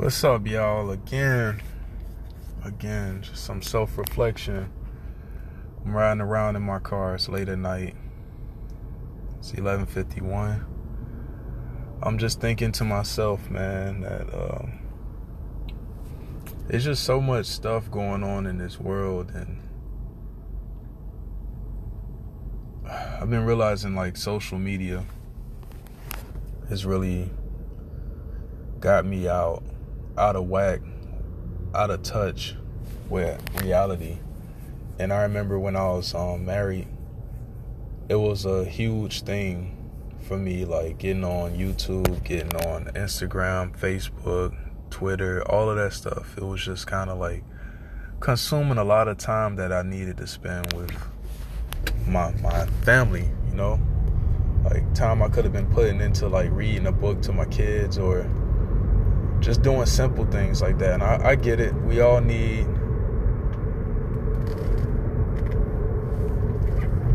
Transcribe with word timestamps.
What's 0.00 0.24
up, 0.24 0.46
y'all? 0.46 0.90
Again, 0.92 1.60
again, 2.64 3.20
just 3.20 3.44
some 3.44 3.60
self 3.60 3.98
reflection. 3.98 4.72
I'm 5.84 5.94
riding 5.94 6.22
around 6.22 6.56
in 6.56 6.62
my 6.62 6.78
car. 6.78 7.16
It's 7.16 7.28
late 7.28 7.50
at 7.50 7.58
night. 7.58 7.94
It's 9.40 9.52
11:51. 9.52 10.64
I'm 12.02 12.16
just 12.16 12.40
thinking 12.40 12.72
to 12.72 12.84
myself, 12.84 13.50
man, 13.50 14.00
that 14.00 14.22
um, 14.32 14.78
there's 16.66 16.84
just 16.84 17.04
so 17.04 17.20
much 17.20 17.44
stuff 17.44 17.90
going 17.90 18.24
on 18.24 18.46
in 18.46 18.56
this 18.56 18.80
world, 18.80 19.30
and 19.34 19.60
I've 22.88 23.28
been 23.28 23.44
realizing 23.44 23.94
like 23.94 24.16
social 24.16 24.58
media 24.58 25.04
has 26.70 26.86
really 26.86 27.30
got 28.80 29.04
me 29.04 29.28
out 29.28 29.62
out 30.20 30.36
of 30.36 30.46
whack, 30.48 30.80
out 31.74 31.90
of 31.90 32.02
touch 32.02 32.54
with 33.08 33.40
reality. 33.62 34.18
And 34.98 35.14
I 35.14 35.22
remember 35.22 35.58
when 35.58 35.76
I 35.76 35.86
was 35.86 36.14
um, 36.14 36.44
married, 36.44 36.86
it 38.10 38.16
was 38.16 38.44
a 38.44 38.66
huge 38.66 39.22
thing 39.22 39.76
for 40.20 40.36
me, 40.36 40.66
like 40.66 40.98
getting 40.98 41.24
on 41.24 41.52
YouTube, 41.52 42.22
getting 42.22 42.54
on 42.66 42.84
Instagram, 42.94 43.74
Facebook, 43.78 44.54
Twitter, 44.90 45.42
all 45.50 45.70
of 45.70 45.76
that 45.76 45.94
stuff. 45.94 46.36
It 46.36 46.44
was 46.44 46.62
just 46.62 46.86
kind 46.86 47.08
of 47.08 47.18
like 47.18 47.42
consuming 48.20 48.76
a 48.76 48.84
lot 48.84 49.08
of 49.08 49.16
time 49.16 49.56
that 49.56 49.72
I 49.72 49.80
needed 49.80 50.18
to 50.18 50.26
spend 50.26 50.70
with 50.74 50.92
my 52.06 52.30
my 52.42 52.66
family, 52.84 53.26
you 53.48 53.54
know? 53.54 53.80
Like 54.64 54.94
time 54.94 55.22
I 55.22 55.30
could 55.30 55.44
have 55.44 55.54
been 55.54 55.72
putting 55.72 56.02
into 56.02 56.28
like 56.28 56.50
reading 56.52 56.86
a 56.88 56.92
book 56.92 57.22
to 57.22 57.32
my 57.32 57.46
kids 57.46 57.96
or 57.96 58.28
just 59.40 59.62
doing 59.62 59.86
simple 59.86 60.26
things 60.26 60.60
like 60.62 60.78
that. 60.78 60.94
And 60.94 61.02
I, 61.02 61.30
I 61.30 61.34
get 61.34 61.60
it. 61.60 61.74
We 61.82 62.00
all 62.00 62.20
need. 62.20 62.64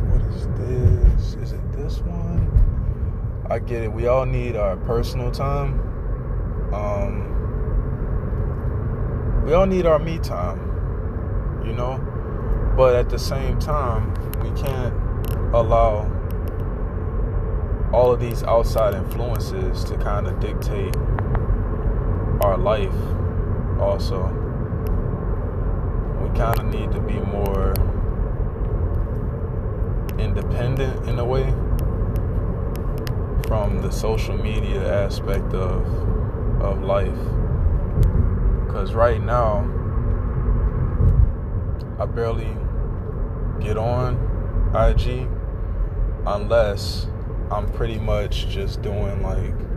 What 0.10 0.22
is 0.34 0.48
this? 0.58 1.36
Is 1.36 1.52
it 1.54 1.72
this 1.74 2.00
one? 2.00 3.46
I 3.50 3.60
get 3.60 3.84
it. 3.84 3.94
We 3.94 4.08
all 4.08 4.26
need 4.26 4.56
our 4.56 4.76
personal 4.78 5.32
time. 5.32 5.80
Um, 6.74 7.36
we 9.46 9.54
all 9.54 9.68
need 9.68 9.86
our 9.86 10.00
me 10.00 10.18
time, 10.18 11.62
you 11.64 11.74
know? 11.74 12.00
But 12.76 12.96
at 12.96 13.10
the 13.10 13.20
same 13.20 13.60
time, 13.60 14.14
we 14.42 14.50
can't 14.60 14.94
allow 15.54 16.12
all 17.94 18.12
of 18.12 18.20
these 18.20 18.44
outside 18.44 18.96
influences 18.96 19.84
to 19.86 19.98
kind 19.98 20.26
of 20.28 20.40
dictate 20.40 20.96
our 22.46 22.58
life 22.60 22.94
also. 23.80 24.22
We 26.22 26.30
kind 26.38 26.60
of 26.60 26.66
need 26.66 26.92
to 26.92 27.00
be 27.00 27.20
more 27.20 27.74
independent 30.20 31.10
in 31.10 31.18
a 31.18 31.26
way 31.26 31.46
from 33.48 33.82
the 33.82 33.92
social 33.92 34.38
media 34.38 35.06
aspect 35.06 35.56
of 35.56 35.82
of 36.62 36.84
life. 36.84 37.24
Cuz 38.70 38.94
right 38.94 39.22
now 39.22 39.68
I 41.98 42.06
barely 42.06 42.56
get 43.60 43.76
on 43.76 44.10
IG 44.76 45.28
unless 46.28 47.08
I'm 47.50 47.68
pretty 47.72 47.98
much 47.98 48.48
just 48.50 48.84
doing 48.84 49.24
like 49.24 49.75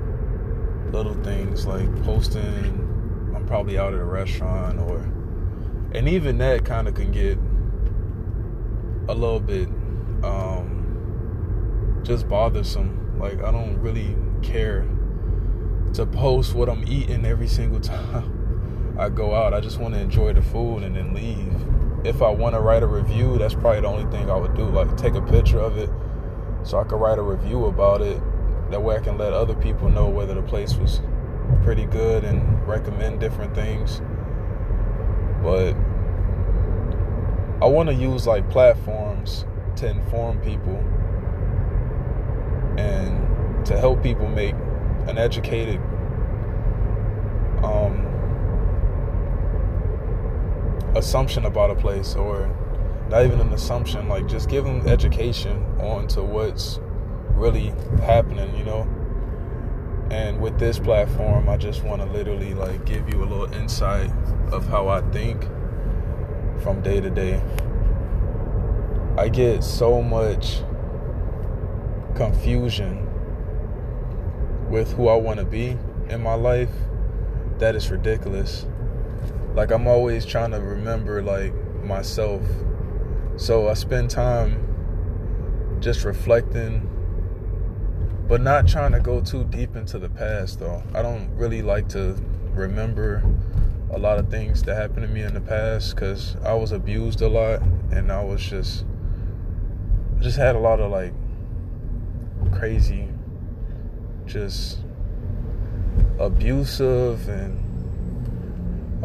little 0.93 1.15
things 1.23 1.67
like 1.67 2.05
posting 2.05 2.87
I'm 3.35 3.47
probably 3.47 3.79
out 3.79 3.95
at 3.95 4.01
a 4.01 4.05
restaurant 4.05 4.79
or 4.81 4.99
and 5.93 6.09
even 6.09 6.39
that 6.39 6.65
kind 6.65 6.89
of 6.89 6.95
can 6.95 7.13
get 7.13 7.39
a 9.09 9.15
little 9.15 9.41
bit 9.41 9.69
um 10.23 10.79
just 12.03 12.29
bothersome. 12.29 13.19
Like 13.19 13.43
I 13.43 13.51
don't 13.51 13.79
really 13.79 14.17
care 14.43 14.87
to 15.95 16.07
post 16.07 16.55
what 16.55 16.69
I'm 16.69 16.87
eating 16.87 17.25
every 17.25 17.49
single 17.49 17.81
time 17.95 18.97
I 18.99 19.09
go 19.09 19.35
out. 19.35 19.55
I 19.55 19.61
just 19.61 19.79
want 19.79 19.95
to 19.95 20.01
enjoy 20.01 20.33
the 20.33 20.43
food 20.43 20.83
and 20.83 20.97
then 20.97 21.15
leave. 21.15 22.07
If 22.07 22.23
I 22.23 22.31
want 22.31 22.55
to 22.55 22.61
write 22.61 22.83
a 22.83 22.87
review 22.87 23.39
that's 23.39 23.55
probably 23.55 23.81
the 23.81 23.89
only 23.89 24.11
thing 24.11 24.31
I 24.31 24.37
would 24.37 24.55
do 24.55 24.65
like 24.65 24.97
take 24.97 25.15
a 25.15 25.23
picture 25.23 25.59
of 25.59 25.77
it 25.79 25.91
so 26.63 26.79
I 26.79 26.85
could 26.85 26.97
write 26.97 27.19
a 27.19 27.23
review 27.23 27.67
about 27.67 28.01
it 28.01 28.21
that 28.71 28.83
way 28.83 28.97
I 28.97 29.01
can 29.01 29.17
let 29.17 29.33
other 29.33 29.55
people 29.55 29.89
know 29.89 30.09
whether 30.09 30.35
the 30.35 30.43
place 30.43 30.75
was 30.77 31.01
pretty 31.63 31.87
good 31.87 32.25
and 32.25 32.67
recommend 32.67 33.21
different 33.21 33.55
things. 33.55 34.03
But 35.43 35.75
I 37.63 37.67
want 37.67 37.89
to 37.89 37.95
use 37.95 38.27
like 38.27 38.49
platforms 38.51 39.47
to 39.77 39.89
inform 39.89 40.41
people 40.41 40.77
and 42.79 43.67
to 43.67 43.79
help 43.79 44.03
people 44.03 44.29
make 44.29 44.55
an 45.07 45.19
educated 45.19 45.81
um, 47.63 48.05
assumption 50.95 51.47
about 51.47 51.71
a 51.71 51.75
place 51.75 52.15
or 52.15 52.55
not 53.09 53.25
even 53.25 53.41
an 53.41 53.53
assumption 53.53 54.09
like 54.09 54.27
just 54.27 54.49
give 54.49 54.65
them 54.65 54.87
education 54.87 55.65
on 55.81 56.07
to 56.09 56.23
what's 56.23 56.79
really 57.39 57.73
happening, 58.03 58.55
you 58.57 58.65
know. 58.65 58.87
And 60.11 60.41
with 60.41 60.59
this 60.59 60.79
platform, 60.79 61.49
I 61.49 61.57
just 61.57 61.85
want 61.85 62.03
to 62.03 62.09
literally 62.09 62.55
like 62.55 62.85
give 62.85 63.09
you 63.09 63.23
a 63.23 63.27
little 63.27 63.53
insight 63.55 64.11
of 64.53 64.67
how 64.67 64.89
I 64.89 65.03
think 65.11 65.43
from 66.63 66.81
day 66.83 67.01
to 67.01 67.11
day. 67.11 67.43
I 69.17 69.29
get 69.29 69.63
so 69.65 70.03
much 70.03 70.61
confusion 72.15 73.05
with 74.71 74.93
who 74.93 75.09
I 75.09 75.17
want 75.17 75.39
to 75.39 75.45
be 75.45 75.77
in 76.09 76.23
my 76.23 76.35
life 76.35 76.71
that 77.59 77.75
is 77.75 77.91
ridiculous. 77.91 78.67
Like 79.55 79.71
I'm 79.71 79.87
always 79.87 80.25
trying 80.25 80.53
to 80.53 80.61
remember 80.61 81.23
like 81.23 81.53
myself. 81.83 82.43
So 83.37 83.69
I 83.69 83.75
spend 83.75 84.11
time 84.11 84.65
just 85.81 86.05
reflecting 86.05 86.88
but 88.29 88.43
not 88.43 88.69
trying 88.69 88.93
to 88.93 89.01
go 89.01 89.23
too 89.23 89.45
deep 89.45 89.75
into 89.75 89.99
the 89.99 90.11
past 90.11 90.61
though. 90.61 90.83
I 90.95 91.01
don't 91.01 91.31
really 91.35 91.63
like 91.63 91.89
to 91.91 92.15
remember 92.53 93.25
a 93.91 93.99
lot 93.99 94.19
of 94.19 94.29
things 94.29 94.63
that 94.65 94.75
happened 94.75 95.07
to 95.07 95.09
me 95.09 95.23
in 95.23 95.33
the 95.33 95.41
past 95.41 95.95
because 95.95 96.37
I 96.45 96.53
was 96.53 96.73
abused 96.73 97.23
a 97.23 97.29
lot 97.29 97.63
and 97.91 98.13
I 98.13 98.23
was 98.23 98.43
just 98.43 98.85
just 100.21 100.37
had 100.37 100.57
a 100.57 100.59
lot 100.59 100.79
of 100.79 100.91
like 100.91 101.15
crazy 102.53 103.09
just 104.27 104.81
abusive 106.19 107.27
and 107.29 107.65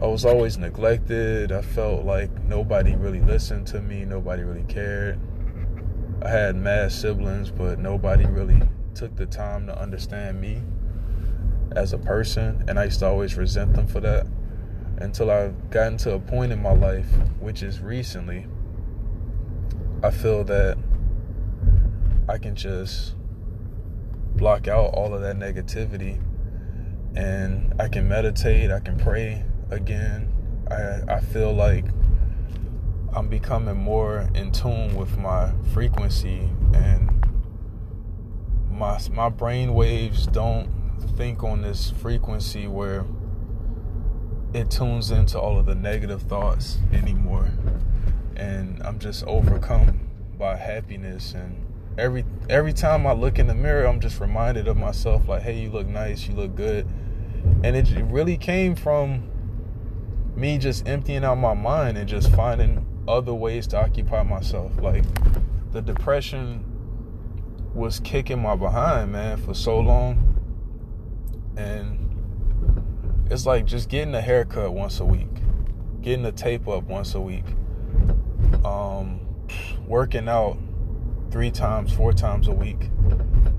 I 0.02 0.08
was 0.08 0.26
always 0.26 0.58
neglected. 0.58 1.54
I 1.54 1.62
felt 1.62 2.04
like 2.04 2.30
nobody 2.44 2.96
really 2.96 3.22
listened 3.22 3.68
to 3.68 3.82
me, 3.82 4.04
nobody 4.04 4.44
really 4.44 4.64
cared. 4.64 5.18
I 6.22 6.30
had 6.30 6.58
mad 6.58 6.92
siblings, 6.92 7.52
but 7.52 7.80
nobody 7.80 8.26
really 8.26 8.62
took 8.96 9.16
the 9.16 9.26
time 9.26 9.68
to 9.68 9.80
understand 9.80 10.40
me 10.40 10.62
as 11.76 11.94
a 11.94 11.98
person, 11.98 12.64
and 12.68 12.80
I 12.80 12.86
used 12.86 13.00
to 13.00 13.08
always 13.08 13.36
resent 13.36 13.74
them 13.74 13.88
for 13.88 14.00
that 14.02 14.28
until 14.98 15.32
I've 15.32 15.70
gotten 15.70 15.98
to 15.98 16.14
a 16.14 16.20
point 16.20 16.52
in 16.52 16.62
my 16.62 16.74
life, 16.74 17.08
which 17.40 17.64
is 17.64 17.80
recently, 17.82 18.48
I 20.04 20.12
feel 20.12 20.44
that 20.46 20.78
I 22.30 22.38
can 22.38 22.56
just 22.56 23.16
block 24.36 24.68
out 24.68 24.94
all 24.94 25.14
of 25.14 25.22
that 25.22 25.38
negativity 25.38 26.22
and 27.16 27.74
I 27.80 27.88
can 27.88 28.08
meditate, 28.08 28.72
I 28.72 28.80
can 28.80 28.98
pray 28.98 29.44
again. 29.70 30.32
I, 30.70 31.16
I 31.16 31.20
feel 31.20 31.54
like 31.54 31.86
I'm 33.16 33.28
becoming 33.28 33.78
more 33.78 34.30
in 34.34 34.52
tune 34.52 34.96
with 34.96 35.18
my 35.18 35.52
frequency 35.74 36.50
and 36.74 37.23
my 38.74 39.00
my 39.12 39.30
brain 39.30 39.74
waves 39.74 40.26
don't 40.28 40.70
think 41.16 41.44
on 41.44 41.62
this 41.62 41.92
frequency 41.92 42.68
where 42.68 43.06
it 44.54 44.70
tunes 44.70 45.12
into 45.12 45.40
all 45.40 45.58
of 45.58 45.66
the 45.66 45.76
negative 45.76 46.24
thoughts 46.24 46.78
anymore. 46.92 47.52
And 48.36 48.82
I'm 48.84 49.00
just 49.00 49.24
overcome 49.26 50.10
by 50.38 50.58
happiness. 50.58 51.34
And 51.34 51.66
every 51.98 52.26
every 52.50 52.74
time 52.74 53.06
I 53.06 53.14
look 53.14 53.40
in 53.40 53.48
the 53.48 53.56
mirror 53.56 53.86
I'm 53.86 54.00
just 54.00 54.20
reminded 54.20 54.68
of 54.68 54.78
myself 54.78 55.28
like 55.28 55.44
hey 55.44 55.60
you 55.60 55.70
look 55.70 55.88
nice 55.88 56.28
you 56.28 56.36
look 56.36 56.56
good. 56.56 56.88
And 57.64 57.76
it 57.76 57.90
really 58.12 58.38
came 58.38 58.76
from 58.76 59.30
me 60.36 60.58
just 60.58 60.88
emptying 60.88 61.24
out 61.24 61.36
my 61.36 61.54
mind 61.54 61.98
and 61.98 62.08
just 62.08 62.32
finding 62.32 62.86
other 63.08 63.34
ways 63.34 63.68
to 63.68 63.78
occupy 63.78 64.24
myself 64.24 64.72
like 64.82 65.04
the 65.72 65.82
depression 65.82 66.64
was 67.74 68.00
kicking 68.00 68.42
my 68.42 68.56
behind, 68.56 69.12
man, 69.12 69.38
for 69.38 69.54
so 69.54 69.80
long. 69.80 70.30
And 71.58 72.00
it's 73.30 73.46
like 73.46 73.66
just 73.66 73.90
getting 73.90 74.14
a 74.16 74.22
haircut 74.22 74.74
once 74.74 75.00
a 75.00 75.06
week, 75.06 75.30
getting 76.02 76.26
a 76.26 76.32
tape 76.32 76.68
up 76.68 76.84
once 76.84 77.16
a 77.16 77.22
week, 77.22 77.46
um, 78.64 79.20
working 79.88 80.28
out 80.28 80.58
three 81.32 81.52
times, 81.52 81.92
four 81.92 82.14
times 82.14 82.48
a 82.48 82.52
week. 82.52 82.90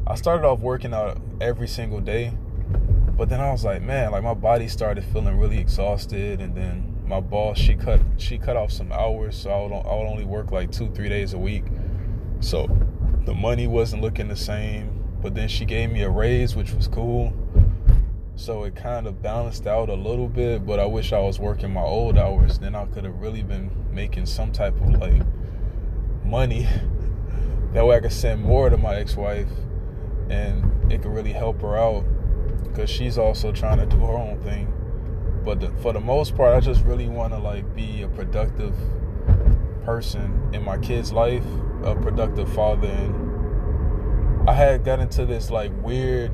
I 0.07 0.15
started 0.15 0.47
off 0.47 0.61
working 0.61 0.95
out 0.95 1.21
every 1.41 1.67
single 1.67 2.01
day, 2.01 2.33
but 3.17 3.29
then 3.29 3.41
I 3.41 3.51
was 3.51 3.65
like, 3.65 3.83
man, 3.83 4.13
like 4.13 4.23
my 4.23 4.35
body 4.35 4.69
started 4.69 5.05
feeling 5.05 5.39
really 5.39 5.59
exhausted, 5.59 6.41
and 6.41 6.55
then 6.55 7.03
my 7.07 7.21
boss 7.21 7.59
she 7.59 7.75
cut 7.75 8.01
she 8.17 8.39
cut 8.39 8.57
off 8.57 8.71
some 8.71 8.93
hours, 8.93 9.37
so 9.37 9.51
I 9.51 9.63
would 9.63 9.73
I 9.73 9.95
would 9.97 10.07
only 10.07 10.25
work 10.25 10.53
like 10.53 10.71
two 10.71 10.91
three 10.91 11.09
days 11.09 11.33
a 11.33 11.39
week, 11.39 11.65
so 12.41 12.69
the 13.25 13.35
money 13.35 13.67
wasn't 13.67 14.03
looking 14.03 14.29
the 14.29 14.37
same. 14.37 15.01
But 15.21 15.35
then 15.35 15.49
she 15.49 15.65
gave 15.65 15.91
me 15.91 16.03
a 16.03 16.11
raise, 16.11 16.55
which 16.55 16.73
was 16.73 16.87
cool. 16.87 17.33
So 18.37 18.65
it 18.65 18.75
kind 18.75 19.07
of 19.07 19.23
balanced 19.23 19.67
out 19.67 19.89
a 19.89 19.95
little 19.95 20.29
bit, 20.29 20.67
but 20.67 20.81
I 20.81 20.87
wish 20.87 21.13
I 21.13 21.21
was 21.21 21.39
working 21.39 21.73
my 21.73 21.83
old 21.83 22.19
hours. 22.19 22.59
Then 22.59 22.75
I 22.75 22.85
could 22.87 23.05
have 23.05 23.21
really 23.21 23.43
been 23.43 23.71
making 23.93 24.27
some 24.27 24.53
type 24.53 24.75
of 24.81 25.01
like 25.01 25.23
money. 26.25 26.67
that 27.73 27.87
way 27.87 27.97
I 27.97 28.01
could 28.01 28.13
send 28.13 28.43
more 28.43 28.69
to 28.69 28.77
my 28.77 28.97
ex 28.97 29.17
wife 29.17 29.49
and 30.29 30.93
it 30.93 31.03
could 31.03 31.13
really 31.13 31.33
help 31.33 31.61
her 31.63 31.77
out 31.77 32.05
because 32.63 32.91
she's 32.91 33.19
also 33.19 33.53
trying 33.53 33.79
to 33.79 33.87
do 33.87 33.99
her 33.99 34.15
own 34.15 34.41
thing. 34.43 34.73
But 35.45 35.61
the, 35.61 35.71
for 35.83 35.93
the 35.93 36.01
most 36.01 36.37
part, 36.37 36.55
I 36.55 36.61
just 36.61 36.85
really 36.85 37.09
want 37.09 37.33
to 37.33 37.39
like 37.39 37.75
be 37.75 38.03
a 38.03 38.09
productive 38.09 38.75
person 39.85 40.51
in 40.53 40.63
my 40.63 40.79
kid's 40.79 41.13
life, 41.13 41.45
a 41.85 41.95
productive 41.95 42.53
father, 42.53 42.89
and 42.89 44.49
I 44.49 44.55
had 44.55 44.85
got 44.85 45.01
into 45.01 45.27
this 45.27 45.51
like 45.51 45.71
weird 45.83 46.33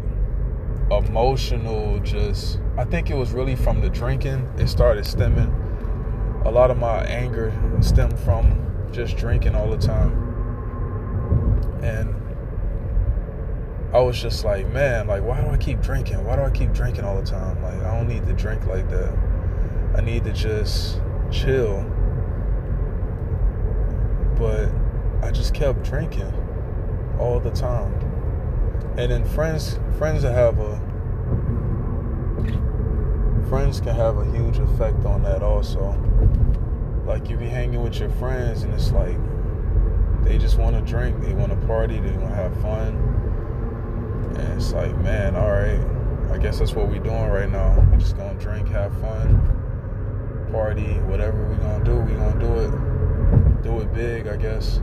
emotional 0.90 2.00
just 2.00 2.58
I 2.76 2.84
think 2.84 3.10
it 3.10 3.14
was 3.14 3.32
really 3.32 3.54
from 3.56 3.80
the 3.80 3.88
drinking. 3.90 4.48
It 4.58 4.68
started 4.68 5.06
stemming. 5.06 5.54
A 6.44 6.50
lot 6.50 6.70
of 6.70 6.78
my 6.78 7.02
anger 7.04 7.52
stemmed 7.80 8.18
from 8.20 8.88
just 8.90 9.16
drinking 9.16 9.54
all 9.54 9.70
the 9.70 9.76
time. 9.76 10.12
And 11.82 12.14
I 13.94 13.98
was 14.00 14.20
just 14.20 14.44
like, 14.44 14.68
man, 14.68 15.06
like 15.06 15.22
why 15.22 15.40
do 15.42 15.48
I 15.48 15.56
keep 15.56 15.80
drinking? 15.80 16.24
Why 16.24 16.36
do 16.36 16.42
I 16.42 16.50
keep 16.50 16.72
drinking 16.72 17.04
all 17.04 17.16
the 17.20 17.26
time? 17.26 17.62
Like 17.62 17.80
I 17.82 17.96
don't 17.96 18.08
need 18.08 18.26
to 18.26 18.32
drink 18.32 18.66
like 18.66 18.88
that. 18.90 19.16
I 19.96 20.00
need 20.00 20.24
to 20.24 20.32
just 20.32 21.00
chill. 21.30 21.82
But 24.36 24.70
I 25.30 25.32
just 25.32 25.54
kept 25.54 25.84
drinking 25.84 26.34
all 27.20 27.38
the 27.38 27.52
time. 27.52 27.94
And 28.98 29.12
then 29.12 29.24
friends 29.24 29.78
friends 29.96 30.24
have 30.24 30.58
a 30.58 30.76
friends 33.48 33.80
can 33.80 33.94
have 33.94 34.18
a 34.18 34.24
huge 34.32 34.58
effect 34.58 35.04
on 35.04 35.22
that 35.22 35.44
also. 35.44 35.92
Like 37.06 37.30
you 37.30 37.36
be 37.36 37.46
hanging 37.46 37.80
with 37.80 38.00
your 38.00 38.10
friends 38.10 38.64
and 38.64 38.74
it's 38.74 38.90
like 38.90 39.16
they 40.24 40.36
just 40.36 40.58
want 40.58 40.74
to 40.74 40.82
drink 40.82 41.20
they 41.20 41.32
want 41.32 41.52
to 41.52 41.66
party 41.68 42.00
they 42.00 42.10
want 42.10 42.30
to 42.30 42.34
have 42.34 42.60
fun. 42.60 42.96
And 44.36 44.60
it's 44.60 44.72
like 44.72 44.98
man 44.98 45.36
all 45.36 45.52
right 45.52 45.80
i 46.32 46.38
guess 46.38 46.58
that's 46.58 46.72
what 46.72 46.88
we're 46.88 46.98
doing 46.98 47.28
right 47.28 47.48
now. 47.48 47.78
We're 47.88 47.98
just 47.98 48.16
gonna 48.16 48.36
drink 48.40 48.66
have 48.70 48.92
fun 49.00 50.48
party 50.50 50.94
whatever 51.02 51.46
we're 51.46 51.54
gonna 51.54 51.84
do 51.84 51.94
we're 51.94 52.18
gonna 52.18 52.40
do 52.40 52.52
it 52.58 53.62
do 53.62 53.78
it 53.78 53.94
big 53.94 54.26
i 54.26 54.34
guess 54.34 54.80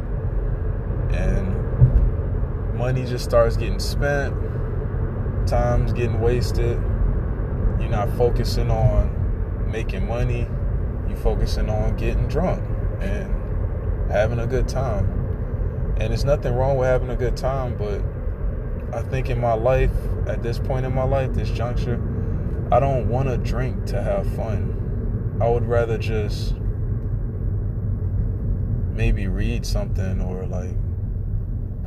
and 1.12 2.77
money 2.77 3.06
just 3.06 3.24
starts 3.25 3.57
getting 3.57 3.80
spent, 3.80 4.36
time's 5.48 5.94
getting 5.94 6.19
wasted. 6.19 6.81
You're 7.80 7.89
not 7.89 8.09
focusing 8.18 8.69
on 8.69 9.69
making 9.71 10.07
money, 10.07 10.48
you're 11.07 11.18
focusing 11.18 11.69
on 11.69 11.95
getting 11.95 12.27
drunk 12.27 12.63
and 13.01 14.12
having 14.12 14.39
a 14.39 14.48
good 14.48 14.68
time. 14.68 15.06
And 16.00 16.12
there's 16.12 16.25
nothing 16.25 16.54
wrong 16.54 16.77
with 16.77 16.88
having 16.88 17.09
a 17.09 17.15
good 17.15 17.36
time, 17.36 17.77
but 17.77 18.01
I 18.95 19.01
think 19.01 19.30
in 19.30 19.39
my 19.39 19.54
life, 19.54 19.92
at 20.27 20.44
this 20.44 20.59
point 20.59 20.86
in 20.86 20.94
my 20.94 21.04
life, 21.04 21.33
this 21.33 21.50
juncture, 21.50 22.01
I 22.71 22.80
don't 22.80 23.09
want 23.09 23.30
to 23.30 23.38
drink 23.38 23.86
to 23.88 24.01
have 24.01 24.27
fun. 24.36 25.38
I 25.42 25.50
would 25.50 25.65
rather 25.65 25.98
just 25.98 26.56
maybe 28.94 29.27
read 29.27 29.65
something 29.65 30.21
or 30.21 30.45
like 30.45 30.75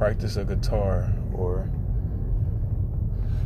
practice 0.01 0.37
a 0.37 0.45
guitar 0.47 1.13
or 1.35 1.71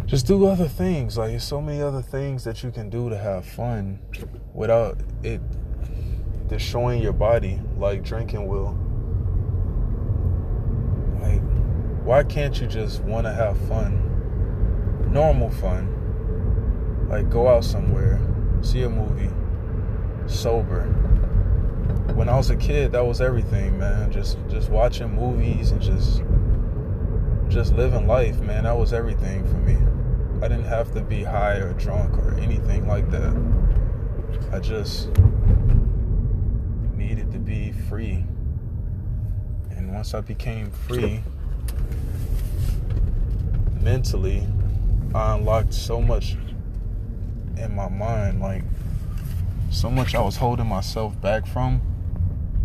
just 0.06 0.24
do 0.24 0.46
other 0.46 0.68
things. 0.68 1.18
Like, 1.18 1.30
there's 1.30 1.42
so 1.42 1.60
many 1.60 1.82
other 1.82 2.00
things 2.00 2.44
that 2.44 2.62
you 2.62 2.70
can 2.70 2.88
do 2.88 3.10
to 3.10 3.18
have 3.18 3.44
fun 3.44 3.98
without 4.52 5.00
it 5.24 5.40
destroying 6.46 7.02
your 7.02 7.12
body 7.12 7.60
like 7.76 8.04
drinking 8.04 8.46
will. 8.46 8.78
Like, 11.20 11.42
why 12.04 12.22
can't 12.22 12.60
you 12.60 12.68
just 12.68 13.00
want 13.02 13.26
to 13.26 13.32
have 13.32 13.58
fun? 13.66 15.10
Normal 15.12 15.50
fun. 15.50 17.08
Like, 17.08 17.30
go 17.30 17.48
out 17.48 17.64
somewhere, 17.64 18.20
see 18.62 18.84
a 18.84 18.88
movie, 18.88 19.34
sober. 20.32 20.84
When 22.14 22.28
I 22.28 22.36
was 22.36 22.50
a 22.50 22.56
kid, 22.56 22.92
that 22.92 23.04
was 23.04 23.20
everything, 23.20 23.76
man. 23.76 24.12
Just 24.12 24.38
just 24.48 24.70
watching 24.70 25.12
movies 25.12 25.72
and 25.72 25.82
just 25.82 26.22
just 27.54 27.76
living 27.76 28.08
life, 28.08 28.40
man, 28.40 28.64
that 28.64 28.76
was 28.76 28.92
everything 28.92 29.46
for 29.46 29.54
me. 29.58 29.76
I 30.44 30.48
didn't 30.48 30.64
have 30.64 30.92
to 30.94 31.00
be 31.00 31.22
high 31.22 31.58
or 31.58 31.72
drunk 31.74 32.18
or 32.18 32.34
anything 32.40 32.88
like 32.88 33.08
that. 33.12 33.32
I 34.52 34.58
just 34.58 35.06
needed 36.96 37.30
to 37.30 37.38
be 37.38 37.70
free. 37.88 38.24
And 39.70 39.94
once 39.94 40.14
I 40.14 40.20
became 40.20 40.72
free, 40.72 41.22
mentally, 43.80 44.48
I 45.14 45.36
unlocked 45.36 45.74
so 45.74 46.02
much 46.02 46.36
in 47.56 47.72
my 47.76 47.88
mind, 47.88 48.40
like 48.40 48.64
so 49.70 49.92
much 49.92 50.16
I 50.16 50.22
was 50.22 50.34
holding 50.38 50.66
myself 50.66 51.20
back 51.20 51.46
from. 51.46 51.80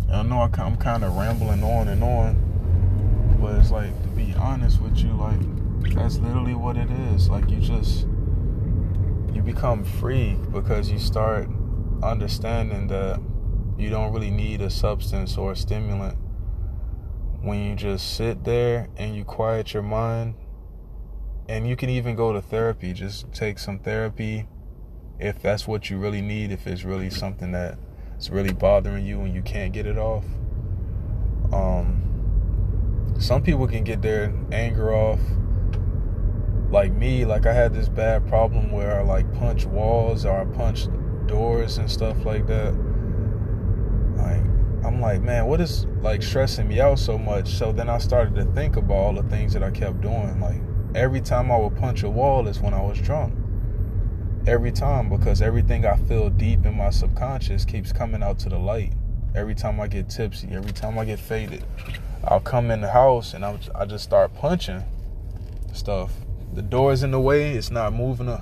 And 0.08 0.16
I 0.16 0.22
know 0.24 0.40
I'm 0.40 0.76
kind 0.78 1.04
of 1.04 1.16
rambling 1.16 1.62
on 1.62 1.86
and 1.86 2.02
on, 2.02 3.38
but 3.40 3.54
it's 3.54 3.70
like 3.70 3.92
honest 4.40 4.80
with 4.80 4.98
you, 4.98 5.12
like 5.12 5.40
that's 5.94 6.18
literally 6.18 6.54
what 6.54 6.76
it 6.76 6.90
is. 6.90 7.28
Like 7.28 7.50
you 7.50 7.60
just 7.60 8.06
you 9.32 9.42
become 9.42 9.84
free 9.84 10.36
because 10.52 10.90
you 10.90 10.98
start 10.98 11.48
understanding 12.02 12.86
that 12.88 13.20
you 13.78 13.90
don't 13.90 14.12
really 14.12 14.30
need 14.30 14.60
a 14.60 14.70
substance 14.70 15.36
or 15.38 15.52
a 15.52 15.56
stimulant 15.56 16.18
when 17.42 17.64
you 17.64 17.74
just 17.74 18.16
sit 18.16 18.44
there 18.44 18.88
and 18.96 19.16
you 19.16 19.24
quiet 19.24 19.72
your 19.72 19.82
mind 19.82 20.34
and 21.48 21.66
you 21.66 21.74
can 21.74 21.88
even 21.88 22.14
go 22.14 22.32
to 22.32 22.42
therapy 22.42 22.92
just 22.92 23.32
take 23.32 23.58
some 23.58 23.78
therapy 23.78 24.46
if 25.18 25.40
that's 25.40 25.66
what 25.66 25.88
you 25.88 25.96
really 25.98 26.20
need 26.20 26.52
if 26.52 26.66
it's 26.66 26.84
really 26.84 27.08
something 27.08 27.52
that's 27.52 28.28
really 28.30 28.52
bothering 28.52 29.06
you 29.06 29.20
and 29.20 29.34
you 29.34 29.40
can't 29.40 29.72
get 29.72 29.86
it 29.86 29.96
off 29.96 30.24
um 31.52 32.09
some 33.20 33.42
people 33.42 33.68
can 33.68 33.84
get 33.84 34.00
their 34.00 34.32
anger 34.50 34.94
off. 34.94 35.20
Like 36.70 36.92
me 36.92 37.24
like 37.24 37.46
i 37.46 37.52
had 37.52 37.74
this 37.74 37.88
bad 37.88 38.26
problem 38.28 38.70
where 38.70 38.98
i 38.98 39.02
like 39.02 39.32
punch 39.34 39.66
walls 39.66 40.24
or 40.24 40.40
i 40.40 40.44
punch 40.56 40.86
doors 41.26 41.78
and 41.78 41.90
stuff 41.90 42.24
like 42.24 42.46
that. 42.46 42.72
Like 44.16 44.40
i'm 44.86 45.00
like 45.00 45.20
man 45.20 45.46
what 45.46 45.60
is 45.60 45.86
like 46.00 46.22
stressing 46.22 46.66
me 46.68 46.80
out 46.80 46.98
so 46.98 47.18
much? 47.18 47.48
So 47.54 47.72
then 47.72 47.90
i 47.90 47.98
started 47.98 48.34
to 48.36 48.44
think 48.54 48.76
about 48.76 48.94
all 48.94 49.12
the 49.14 49.24
things 49.24 49.52
that 49.52 49.62
i 49.62 49.70
kept 49.70 50.00
doing. 50.00 50.40
Like 50.40 50.60
every 50.94 51.20
time 51.20 51.50
i 51.50 51.58
would 51.58 51.76
punch 51.76 52.02
a 52.04 52.10
wall 52.10 52.48
is 52.48 52.60
when 52.60 52.72
i 52.72 52.80
was 52.80 52.98
drunk. 53.00 53.34
Every 54.46 54.72
time 54.72 55.10
because 55.10 55.42
everything 55.42 55.84
i 55.84 55.96
feel 55.96 56.30
deep 56.30 56.64
in 56.64 56.74
my 56.74 56.90
subconscious 56.90 57.64
keeps 57.66 57.92
coming 57.92 58.22
out 58.22 58.38
to 58.40 58.48
the 58.48 58.58
light 58.58 58.94
every 59.34 59.54
time 59.54 59.80
i 59.80 59.86
get 59.86 60.08
tipsy 60.08 60.48
every 60.52 60.72
time 60.72 60.98
i 60.98 61.04
get 61.04 61.18
faded 61.18 61.64
I'll 62.22 62.40
come 62.40 62.70
in 62.70 62.80
the 62.80 62.90
house 62.90 63.32
and 63.32 63.44
i 63.44 63.58
I 63.74 63.86
just 63.86 64.04
start 64.04 64.34
punching 64.34 64.84
stuff. 65.72 66.12
The 66.52 66.62
door's 66.62 67.02
in 67.02 67.12
the 67.12 67.20
way, 67.20 67.52
it's 67.52 67.70
not 67.70 67.92
moving 67.92 68.36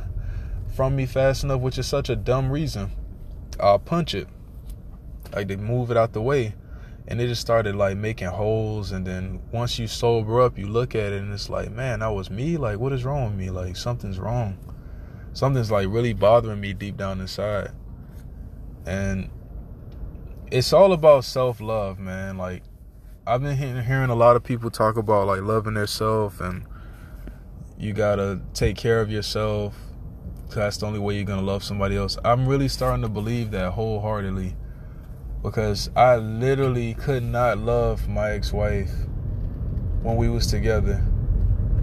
from 0.74 0.96
me 0.96 1.06
fast 1.06 1.44
enough, 1.44 1.60
which 1.60 1.78
is 1.78 1.86
such 1.86 2.08
a 2.08 2.16
dumb 2.16 2.50
reason. 2.50 2.90
I'll 3.60 3.78
punch 3.78 4.14
it. 4.14 4.28
Like 5.32 5.48
they 5.48 5.56
move 5.56 5.90
it 5.90 5.96
out 5.96 6.12
the 6.12 6.22
way. 6.22 6.54
And 7.06 7.20
it 7.20 7.28
just 7.28 7.40
started 7.40 7.76
like 7.76 7.96
making 7.96 8.28
holes. 8.28 8.92
And 8.92 9.06
then 9.06 9.40
once 9.52 9.78
you 9.78 9.86
sober 9.86 10.40
up, 10.40 10.58
you 10.58 10.66
look 10.66 10.94
at 10.94 11.12
it 11.12 11.22
and 11.22 11.32
it's 11.32 11.48
like, 11.48 11.70
man, 11.70 12.00
that 12.00 12.08
was 12.08 12.30
me. 12.30 12.56
Like, 12.56 12.78
what 12.78 12.92
is 12.92 13.04
wrong 13.04 13.30
with 13.30 13.34
me? 13.34 13.50
Like, 13.50 13.76
something's 13.76 14.18
wrong. 14.18 14.58
Something's 15.32 15.70
like 15.70 15.88
really 15.88 16.12
bothering 16.12 16.60
me 16.60 16.72
deep 16.72 16.96
down 16.96 17.20
inside. 17.20 17.70
And 18.86 19.30
it's 20.50 20.72
all 20.72 20.92
about 20.92 21.24
self 21.24 21.60
love, 21.60 21.98
man. 21.98 22.38
Like, 22.38 22.62
I've 23.26 23.42
been 23.42 23.56
hearing 23.56 24.10
a 24.10 24.14
lot 24.14 24.36
of 24.36 24.44
people 24.44 24.70
talk 24.70 24.96
about 24.96 25.26
like 25.26 25.42
loving 25.42 25.74
themselves 25.74 26.40
and 26.40 26.64
you 27.78 27.92
gotta 27.92 28.40
take 28.54 28.76
care 28.76 29.00
of 29.00 29.10
yourself 29.10 29.74
that's 30.54 30.78
the 30.78 30.86
only 30.86 30.98
way 30.98 31.14
you're 31.14 31.24
gonna 31.24 31.42
love 31.42 31.62
somebody 31.62 31.96
else. 31.96 32.16
I'm 32.24 32.46
really 32.46 32.68
starting 32.68 33.02
to 33.02 33.08
believe 33.08 33.50
that 33.50 33.72
wholeheartedly 33.72 34.56
because 35.42 35.90
I 35.94 36.16
literally 36.16 36.94
could 36.94 37.22
not 37.22 37.58
love 37.58 38.08
my 38.08 38.30
ex-wife 38.30 38.90
when 40.02 40.16
we 40.16 40.28
was 40.28 40.46
together 40.46 41.04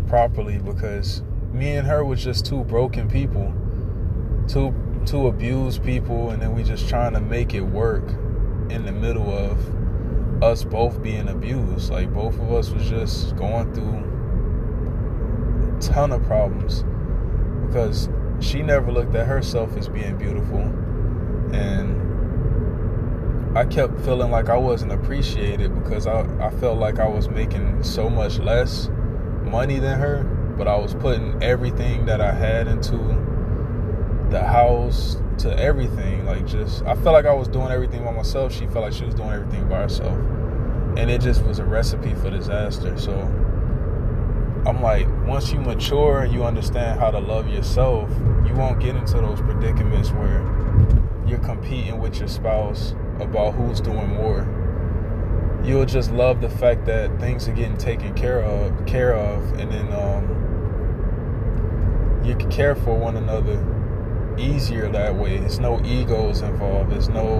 properly 0.07 0.57
because 0.57 1.21
me 1.53 1.75
and 1.75 1.87
her 1.87 2.03
was 2.03 2.23
just 2.23 2.45
two 2.45 2.63
broken 2.63 3.09
people, 3.09 3.53
two 4.47 4.73
two 5.05 5.27
abused 5.27 5.83
people, 5.83 6.31
and 6.31 6.41
then 6.41 6.55
we 6.55 6.63
just 6.63 6.89
trying 6.89 7.13
to 7.13 7.21
make 7.21 7.53
it 7.53 7.61
work 7.61 8.15
in 8.69 8.85
the 8.85 8.91
middle 8.91 9.31
of 9.31 10.43
us 10.43 10.63
both 10.63 11.01
being 11.01 11.29
abused. 11.29 11.91
Like 11.91 12.13
both 12.13 12.35
of 12.35 12.51
us 12.51 12.69
was 12.69 12.87
just 12.89 13.35
going 13.35 13.73
through 13.73 14.03
a 15.77 15.79
ton 15.81 16.11
of 16.11 16.23
problems 16.23 16.83
because 17.67 18.09
she 18.39 18.61
never 18.61 18.91
looked 18.91 19.15
at 19.15 19.27
herself 19.27 19.75
as 19.77 19.87
being 19.87 20.17
beautiful 20.17 20.59
and 21.53 22.05
I 23.57 23.63
kept 23.65 24.01
feeling 24.01 24.31
like 24.31 24.49
I 24.49 24.57
wasn't 24.57 24.91
appreciated 24.91 25.73
because 25.81 26.07
I, 26.07 26.21
I 26.45 26.49
felt 26.49 26.77
like 26.77 26.99
I 26.99 27.07
was 27.07 27.29
making 27.29 27.83
so 27.83 28.09
much 28.09 28.37
less 28.39 28.89
money 29.43 29.79
than 29.79 29.97
her, 29.97 30.23
but 30.57 30.67
I 30.67 30.75
was 30.75 30.93
putting 30.93 31.41
everything 31.41 32.05
that 32.07 32.19
I 32.19 32.33
had 32.33 32.67
into 32.67 32.97
the 34.29 34.43
house 34.43 35.15
to 35.39 35.57
everything. 35.57 36.25
Like 36.25 36.45
just 36.45 36.83
I 36.83 36.95
felt 36.95 37.13
like 37.13 37.25
I 37.25 37.33
was 37.33 37.47
doing 37.47 37.71
everything 37.71 38.03
by 38.03 38.11
myself. 38.11 38.53
She 38.53 38.65
felt 38.67 38.85
like 38.85 38.93
she 38.93 39.05
was 39.05 39.15
doing 39.15 39.31
everything 39.31 39.67
by 39.67 39.81
herself. 39.81 40.17
And 40.97 41.11
it 41.11 41.21
just 41.21 41.43
was 41.43 41.59
a 41.59 41.65
recipe 41.65 42.13
for 42.15 42.29
disaster. 42.29 42.97
So 42.97 43.13
I'm 44.65 44.81
like, 44.81 45.07
once 45.27 45.51
you 45.51 45.59
mature 45.59 46.21
and 46.21 46.33
you 46.33 46.43
understand 46.43 46.99
how 46.99 47.11
to 47.11 47.19
love 47.19 47.47
yourself, 47.49 48.09
you 48.47 48.53
won't 48.55 48.79
get 48.79 48.95
into 48.95 49.15
those 49.15 49.41
predicaments 49.41 50.11
where 50.11 50.41
you're 51.27 51.39
competing 51.39 51.99
with 51.99 52.17
your 52.19 52.27
spouse 52.27 52.95
about 53.19 53.53
who's 53.53 53.81
doing 53.81 54.07
more. 54.07 54.47
You'll 55.63 55.85
just 55.85 56.11
love 56.11 56.41
the 56.41 56.49
fact 56.49 56.85
that 56.85 57.19
things 57.19 57.47
are 57.47 57.53
getting 57.53 57.77
taken 57.77 58.13
care 58.13 58.41
of, 58.41 58.85
care 58.85 59.15
of, 59.15 59.59
and 59.59 59.71
then 59.71 59.91
um, 59.93 60.45
you 62.23 62.35
can 62.35 62.49
care 62.49 62.75
for 62.75 62.97
one 62.97 63.17
another 63.17 63.57
easier 64.37 64.89
that 64.89 65.15
way. 65.15 65.37
It's 65.37 65.59
no 65.59 65.83
egos 65.83 66.41
involved. 66.41 66.93
It's 66.93 67.07
no 67.07 67.39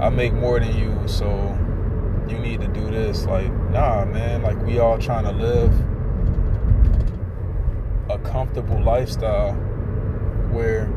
I 0.00 0.08
make 0.08 0.32
more 0.32 0.58
than 0.58 0.76
you, 0.76 1.06
so 1.06 1.56
you 2.28 2.38
need 2.38 2.60
to 2.60 2.68
do 2.68 2.90
this. 2.90 3.26
Like, 3.26 3.52
nah, 3.70 4.04
man. 4.04 4.42
Like 4.42 4.60
we 4.64 4.78
all 4.78 4.98
trying 4.98 5.24
to 5.24 5.32
live 5.32 5.72
a 8.10 8.18
comfortable 8.18 8.82
lifestyle 8.82 9.52
where 10.52 10.90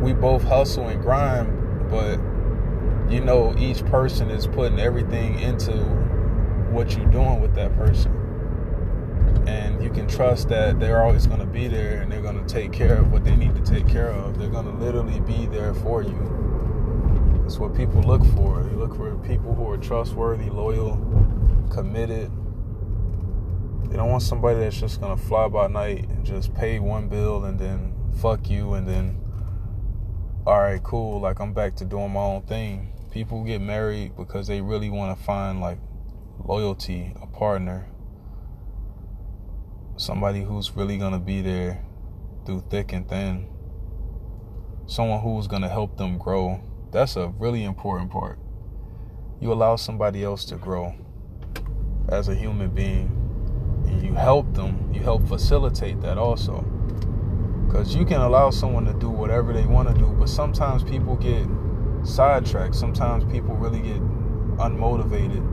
we 0.00 0.12
both 0.12 0.42
hustle 0.42 0.88
and 0.88 1.00
grind, 1.00 1.88
but 1.90 2.18
you 3.10 3.20
know 3.20 3.54
each 3.58 3.84
person 3.86 4.30
is 4.30 4.46
putting 4.46 4.80
everything 4.80 5.38
into 5.40 5.72
what 6.70 6.96
you're 6.96 7.06
doing 7.06 7.40
with 7.40 7.54
that 7.54 7.74
person. 7.76 8.15
And 9.46 9.82
you 9.82 9.90
can 9.90 10.06
trust 10.06 10.48
that 10.48 10.80
they're 10.80 11.02
always 11.02 11.26
going 11.26 11.40
to 11.40 11.46
be 11.46 11.68
there 11.68 12.00
and 12.00 12.10
they're 12.10 12.22
going 12.22 12.44
to 12.44 12.52
take 12.52 12.72
care 12.72 12.96
of 12.96 13.12
what 13.12 13.24
they 13.24 13.36
need 13.36 13.54
to 13.54 13.62
take 13.62 13.88
care 13.88 14.10
of. 14.10 14.38
They're 14.38 14.48
going 14.48 14.66
to 14.66 14.84
literally 14.84 15.20
be 15.20 15.46
there 15.46 15.74
for 15.74 16.02
you. 16.02 17.40
That's 17.42 17.58
what 17.58 17.74
people 17.74 18.02
look 18.02 18.24
for. 18.34 18.62
They 18.64 18.74
look 18.74 18.96
for 18.96 19.16
people 19.18 19.54
who 19.54 19.70
are 19.70 19.78
trustworthy, 19.78 20.50
loyal, 20.50 20.96
committed. 21.70 22.30
They 23.88 23.96
don't 23.96 24.10
want 24.10 24.22
somebody 24.22 24.58
that's 24.58 24.80
just 24.80 25.00
going 25.00 25.16
to 25.16 25.22
fly 25.24 25.48
by 25.48 25.68
night 25.68 26.08
and 26.08 26.24
just 26.24 26.54
pay 26.54 26.80
one 26.80 27.08
bill 27.08 27.44
and 27.44 27.58
then 27.58 27.94
fuck 28.20 28.50
you 28.50 28.74
and 28.74 28.88
then 28.88 29.20
all 30.46 30.60
right, 30.60 30.80
cool, 30.82 31.20
like 31.20 31.40
I'm 31.40 31.52
back 31.52 31.74
to 31.76 31.84
doing 31.84 32.12
my 32.12 32.20
own 32.20 32.42
thing. 32.42 32.92
People 33.10 33.42
get 33.42 33.60
married 33.60 34.16
because 34.16 34.46
they 34.46 34.60
really 34.60 34.90
want 34.90 35.18
to 35.18 35.24
find 35.24 35.60
like 35.60 35.78
loyalty, 36.44 37.12
a 37.20 37.26
partner, 37.26 37.88
somebody 39.96 40.42
who's 40.42 40.76
really 40.76 40.98
going 40.98 41.12
to 41.12 41.18
be 41.18 41.40
there 41.40 41.84
through 42.44 42.64
thick 42.70 42.92
and 42.92 43.08
thin, 43.08 43.48
someone 44.86 45.20
who's 45.20 45.46
going 45.46 45.62
to 45.62 45.68
help 45.68 45.96
them 45.96 46.18
grow. 46.18 46.60
That's 46.92 47.16
a 47.16 47.28
really 47.38 47.64
important 47.64 48.10
part. 48.10 48.38
You 49.40 49.52
allow 49.52 49.76
somebody 49.76 50.22
else 50.22 50.44
to 50.46 50.56
grow 50.56 50.94
as 52.08 52.28
a 52.28 52.34
human 52.34 52.70
being, 52.70 53.10
and 53.86 54.02
you 54.02 54.14
help 54.14 54.54
them, 54.54 54.90
you 54.92 55.00
help 55.00 55.26
facilitate 55.26 56.00
that 56.02 56.18
also. 56.18 56.60
Because 57.66 57.94
you 57.94 58.04
can 58.04 58.20
allow 58.20 58.50
someone 58.50 58.84
to 58.84 58.94
do 58.94 59.10
whatever 59.10 59.52
they 59.52 59.66
want 59.66 59.88
to 59.88 59.94
do, 59.94 60.06
but 60.18 60.28
sometimes 60.28 60.84
people 60.84 61.16
get 61.16 61.46
sidetracked. 62.04 62.74
Sometimes 62.74 63.24
people 63.24 63.54
really 63.56 63.80
get 63.80 64.00
unmotivated. 64.58 65.44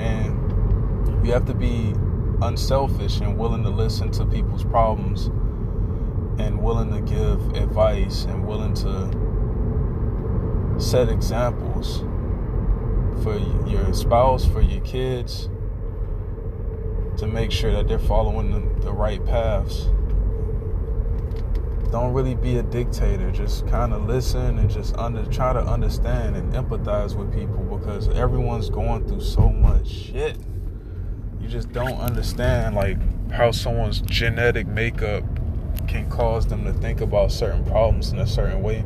And 0.00 1.24
you 1.24 1.32
have 1.32 1.44
to 1.46 1.54
be 1.54 1.94
unselfish 2.42 3.20
and 3.20 3.38
willing 3.38 3.62
to 3.62 3.70
listen 3.70 4.10
to 4.12 4.24
people's 4.24 4.64
problems 4.64 5.26
and 6.40 6.62
willing 6.62 6.90
to 6.92 7.00
give 7.00 7.54
advice 7.54 8.24
and 8.24 8.46
willing 8.46 8.74
to 8.74 9.10
set 10.80 11.08
examples 11.08 12.00
for 13.22 13.36
your 13.66 13.92
spouse, 13.92 14.46
for 14.46 14.60
your 14.60 14.80
kids, 14.82 15.48
to 17.18 17.26
make 17.26 17.50
sure 17.50 17.72
that 17.72 17.88
they're 17.88 17.98
following 17.98 18.50
the, 18.50 18.60
the 18.84 18.92
right 18.92 19.24
paths 19.26 19.88
don't 21.90 22.12
really 22.12 22.34
be 22.34 22.58
a 22.58 22.62
dictator. 22.62 23.30
Just 23.30 23.66
kind 23.66 23.92
of 23.92 24.06
listen 24.06 24.58
and 24.58 24.70
just 24.70 24.96
under 24.96 25.24
try 25.26 25.52
to 25.52 25.60
understand 25.60 26.36
and 26.36 26.52
empathize 26.52 27.16
with 27.16 27.32
people 27.34 27.62
because 27.64 28.08
everyone's 28.10 28.70
going 28.70 29.06
through 29.06 29.20
so 29.20 29.48
much 29.48 29.88
shit. 29.88 30.36
Just 31.50 31.72
don't 31.72 31.98
understand 31.98 32.76
like 32.76 32.96
how 33.32 33.50
someone's 33.50 34.00
genetic 34.02 34.68
makeup 34.68 35.24
can 35.88 36.08
cause 36.08 36.46
them 36.46 36.64
to 36.64 36.72
think 36.72 37.00
about 37.00 37.32
certain 37.32 37.64
problems 37.64 38.12
in 38.12 38.20
a 38.20 38.26
certain 38.26 38.62
way. 38.62 38.84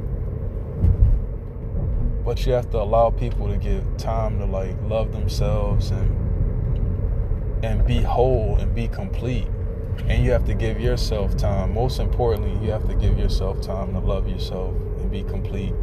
But 2.25 2.47
you 2.47 2.54
have 2.54 2.71
to 2.71 2.78
allow 2.78 3.11
people 3.11 3.49
to 3.49 3.59
get 3.59 3.99
time 3.99 4.38
to 4.38 4.47
like 4.47 4.75
love 4.85 5.12
themselves 5.12 5.90
and 5.90 7.62
and 7.62 7.87
be 7.87 8.00
whole 8.00 8.56
and 8.56 8.75
be 8.75 8.88
complete 8.88 9.49
and 10.06 10.25
you 10.25 10.30
have 10.30 10.47
to 10.47 10.54
give 10.54 10.80
yourself 10.80 11.37
time. 11.37 11.75
Most 11.75 12.00
importantly, 12.00 12.64
you 12.64 12.73
have 12.73 12.88
to 12.88 12.94
give 12.94 13.18
yourself 13.18 13.61
time 13.61 13.92
to 13.92 13.99
love 13.99 14.26
yourself 14.26 14.75
and 15.00 15.11
be 15.11 15.23
complete 15.23 15.75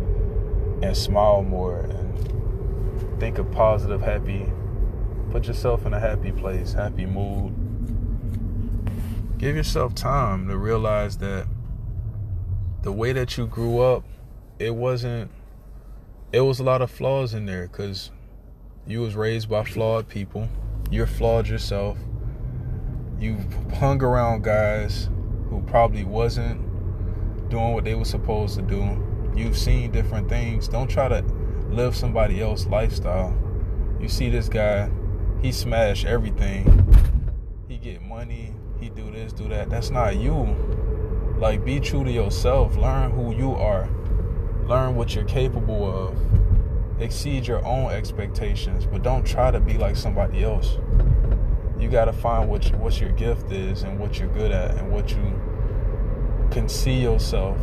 and 0.81 0.97
smile 0.97 1.43
more 1.43 1.81
and 1.81 3.19
think 3.19 3.37
of 3.37 3.51
positive, 3.51 4.01
happy. 4.01 4.51
Put 5.31 5.47
yourself 5.47 5.85
in 5.85 5.93
a 5.93 5.99
happy 5.99 6.31
place, 6.31 6.73
happy 6.73 7.05
mood. 7.05 7.53
Give 9.37 9.55
yourself 9.55 9.95
time 9.95 10.47
to 10.47 10.57
realize 10.57 11.17
that 11.17 11.47
the 12.83 12.91
way 12.91 13.13
that 13.13 13.37
you 13.37 13.47
grew 13.47 13.79
up, 13.79 14.03
it 14.59 14.75
wasn't 14.75 15.31
it 16.31 16.41
was 16.41 16.59
a 16.59 16.63
lot 16.63 16.81
of 16.81 16.91
flaws 16.91 17.33
in 17.33 17.45
there 17.45 17.67
cuz 17.67 18.11
you 18.85 19.01
was 19.01 19.15
raised 19.15 19.49
by 19.49 19.63
flawed 19.63 20.07
people. 20.07 20.47
You're 20.89 21.07
flawed 21.07 21.47
yourself 21.47 21.97
you've 23.21 23.53
hung 23.75 24.01
around 24.01 24.43
guys 24.43 25.07
who 25.49 25.61
probably 25.67 26.03
wasn't 26.03 26.59
doing 27.49 27.73
what 27.73 27.83
they 27.83 27.93
were 27.93 28.03
supposed 28.03 28.55
to 28.55 28.63
do. 28.63 29.31
You've 29.35 29.57
seen 29.57 29.91
different 29.91 30.27
things. 30.27 30.67
Don't 30.67 30.89
try 30.89 31.07
to 31.07 31.21
live 31.69 31.95
somebody 31.95 32.41
else's 32.41 32.67
lifestyle. 32.67 33.37
You 33.99 34.09
see 34.09 34.29
this 34.29 34.49
guy, 34.49 34.89
he 35.41 35.51
smash 35.51 36.05
everything. 36.05 36.87
He 37.67 37.77
get 37.77 38.01
money, 38.01 38.53
he 38.79 38.89
do 38.89 39.11
this, 39.11 39.33
do 39.33 39.47
that. 39.49 39.69
That's 39.69 39.89
not 39.89 40.17
you. 40.17 40.55
Like 41.37 41.65
be 41.65 41.79
true 41.79 42.03
to 42.03 42.11
yourself. 42.11 42.75
Learn 42.77 43.11
who 43.11 43.35
you 43.35 43.55
are. 43.55 43.89
Learn 44.65 44.95
what 44.95 45.15
you're 45.15 45.25
capable 45.25 45.89
of. 45.89 47.01
Exceed 47.01 47.47
your 47.47 47.65
own 47.65 47.91
expectations, 47.91 48.85
but 48.85 49.01
don't 49.01 49.25
try 49.25 49.49
to 49.51 49.59
be 49.59 49.77
like 49.77 49.95
somebody 49.95 50.43
else 50.43 50.77
you 51.81 51.89
got 51.89 52.05
to 52.05 52.13
find 52.13 52.47
what 52.47 52.69
you, 52.69 52.77
what 52.77 52.99
your 53.01 53.09
gift 53.13 53.51
is 53.51 53.81
and 53.81 53.99
what 53.99 54.19
you're 54.19 54.29
good 54.29 54.51
at 54.51 54.77
and 54.77 54.91
what 54.91 55.09
you 55.09 56.47
can 56.51 56.69
see 56.69 57.01
yourself. 57.01 57.57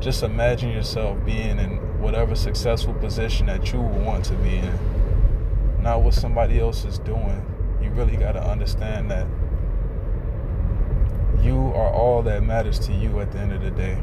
Just 0.00 0.22
imagine 0.22 0.70
yourself 0.70 1.24
being 1.24 1.58
in 1.58 1.78
whatever 2.00 2.34
successful 2.34 2.92
position 2.94 3.46
that 3.46 3.72
you 3.72 3.80
want 3.80 4.24
to 4.26 4.34
be 4.34 4.56
in, 4.56 4.78
not 5.80 6.02
what 6.02 6.14
somebody 6.14 6.58
else 6.58 6.84
is 6.84 6.98
doing. 6.98 7.44
You 7.82 7.90
really 7.90 8.16
got 8.16 8.32
to 8.32 8.42
understand 8.42 9.10
that 9.10 9.26
you 11.42 11.72
are 11.74 11.92
all 11.92 12.22
that 12.22 12.42
matters 12.42 12.78
to 12.80 12.92
you 12.92 13.20
at 13.20 13.32
the 13.32 13.38
end 13.38 13.52
of 13.52 13.62
the 13.62 13.70
day. 13.70 13.98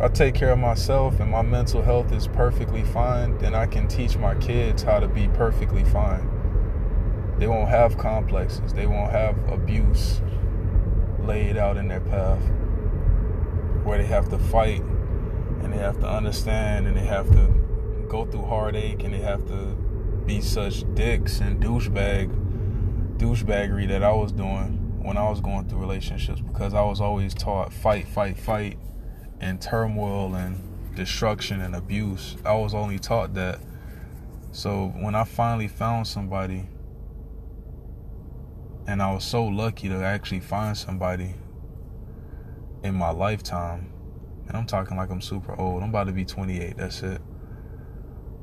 I 0.00 0.08
take 0.08 0.34
care 0.34 0.52
of 0.52 0.58
myself 0.58 1.20
and 1.20 1.30
my 1.30 1.42
mental 1.42 1.82
health 1.82 2.10
is 2.12 2.26
perfectly 2.26 2.84
fine, 2.84 3.36
then 3.38 3.54
I 3.54 3.66
can 3.66 3.86
teach 3.86 4.16
my 4.16 4.34
kids 4.36 4.82
how 4.82 4.98
to 4.98 5.06
be 5.06 5.28
perfectly 5.28 5.84
fine. 5.84 6.26
They 7.38 7.46
won't 7.46 7.68
have 7.68 7.98
complexes. 7.98 8.72
They 8.72 8.86
won't 8.86 9.10
have 9.12 9.36
abuse 9.48 10.20
laid 11.20 11.56
out 11.56 11.76
in 11.76 11.88
their 11.88 12.00
path 12.00 12.40
where 13.84 13.98
they 13.98 14.06
have 14.06 14.28
to 14.30 14.38
fight 14.38 14.82
and 15.62 15.72
they 15.72 15.78
have 15.78 16.00
to 16.00 16.08
understand 16.08 16.86
and 16.86 16.96
they 16.96 17.04
have 17.04 17.30
to 17.30 17.59
go 18.10 18.26
through 18.26 18.44
heartache 18.44 19.04
and 19.04 19.14
they 19.14 19.20
have 19.20 19.46
to 19.46 19.66
be 20.26 20.40
such 20.40 20.82
dicks 20.94 21.40
and 21.40 21.62
douchebag 21.62 22.28
douchebaggery 23.16 23.86
that 23.88 24.02
I 24.02 24.12
was 24.12 24.32
doing 24.32 25.02
when 25.02 25.16
I 25.16 25.28
was 25.30 25.40
going 25.40 25.68
through 25.68 25.78
relationships 25.78 26.40
because 26.40 26.74
I 26.74 26.82
was 26.82 27.00
always 27.00 27.32
taught 27.32 27.72
fight, 27.72 28.08
fight, 28.08 28.36
fight 28.36 28.78
and 29.40 29.62
turmoil 29.62 30.34
and 30.34 30.96
destruction 30.96 31.60
and 31.60 31.76
abuse. 31.76 32.36
I 32.44 32.54
was 32.54 32.74
only 32.74 32.98
taught 32.98 33.34
that. 33.34 33.60
So 34.52 34.92
when 34.96 35.14
I 35.14 35.24
finally 35.24 35.68
found 35.68 36.06
somebody 36.06 36.66
and 38.86 39.00
I 39.00 39.12
was 39.12 39.22
so 39.22 39.44
lucky 39.44 39.88
to 39.88 40.02
actually 40.02 40.40
find 40.40 40.76
somebody 40.76 41.34
in 42.82 42.94
my 42.94 43.10
lifetime. 43.10 43.92
And 44.48 44.56
I'm 44.56 44.66
talking 44.66 44.96
like 44.96 45.10
I'm 45.10 45.20
super 45.20 45.54
old. 45.60 45.84
I'm 45.84 45.90
about 45.90 46.08
to 46.08 46.12
be 46.12 46.24
28. 46.24 46.76
That's 46.76 47.02
it. 47.02 47.20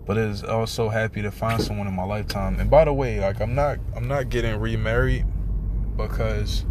But 0.08 0.18
it's, 0.18 0.42
I 0.44 0.56
was 0.56 0.72
so 0.72 0.88
happy 0.88 1.22
to 1.22 1.32
find 1.32 1.62
someone 1.62 1.86
in 1.86 1.94
my 1.94 2.06
lifetime. 2.06 2.60
And 2.60 2.70
by 2.70 2.86
the 2.86 2.94
way, 2.94 3.20
like 3.20 3.42
I'm 3.42 3.54
not 3.54 3.78
I'm 3.96 4.08
not 4.08 4.30
getting 4.30 4.58
remarried 4.60 5.26
because 5.98 6.66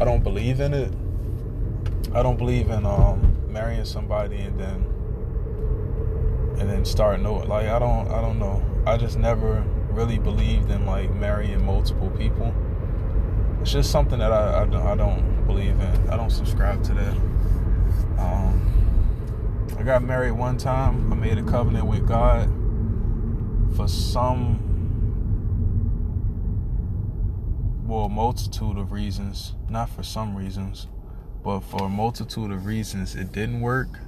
I 0.00 0.04
don't 0.04 0.22
believe 0.22 0.60
in 0.60 0.72
it. 0.72 0.92
I 2.14 2.22
don't 2.22 2.38
believe 2.38 2.70
in 2.70 2.86
um, 2.86 3.36
marrying 3.52 3.84
somebody 3.84 4.36
and 4.36 4.58
then 4.60 4.86
and 6.58 6.70
then 6.70 6.84
start 6.84 7.20
no 7.20 7.34
like 7.34 7.66
I 7.66 7.80
don't 7.80 8.08
I 8.08 8.20
don't 8.20 8.38
know. 8.38 8.64
I 8.86 8.96
just 8.96 9.18
never 9.18 9.64
really 9.90 10.18
believed 10.18 10.70
in 10.70 10.86
like 10.86 11.12
marrying 11.14 11.64
multiple 11.66 12.10
people. 12.10 12.54
It's 13.60 13.72
just 13.72 13.90
something 13.90 14.20
that 14.20 14.30
I, 14.30 14.62
I, 14.62 14.66
don't, 14.66 14.86
I 14.86 14.94
don't 14.94 15.46
believe 15.46 15.80
in. 15.80 16.10
I 16.10 16.16
don't 16.16 16.30
subscribe 16.30 16.84
to 16.84 16.94
that. 16.94 17.16
Um, 18.18 18.85
I 19.78 19.82
got 19.82 20.02
married 20.02 20.32
one 20.32 20.56
time. 20.56 21.12
I 21.12 21.16
made 21.16 21.36
a 21.36 21.42
covenant 21.42 21.86
with 21.86 22.08
God 22.08 22.48
for 23.76 23.86
some, 23.86 24.58
well, 27.86 28.08
multitude 28.08 28.78
of 28.78 28.90
reasons. 28.90 29.54
Not 29.68 29.90
for 29.90 30.02
some 30.02 30.34
reasons, 30.34 30.86
but 31.44 31.60
for 31.60 31.84
a 31.84 31.88
multitude 31.90 32.50
of 32.52 32.64
reasons, 32.64 33.14
it 33.14 33.32
didn't 33.32 33.60
work. 33.60 34.00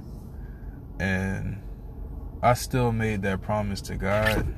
And 0.99 1.61
I 2.41 2.55
still 2.55 2.91
made 2.91 3.21
that 3.21 3.41
promise 3.41 3.79
to 3.81 3.95
God. 3.95 4.55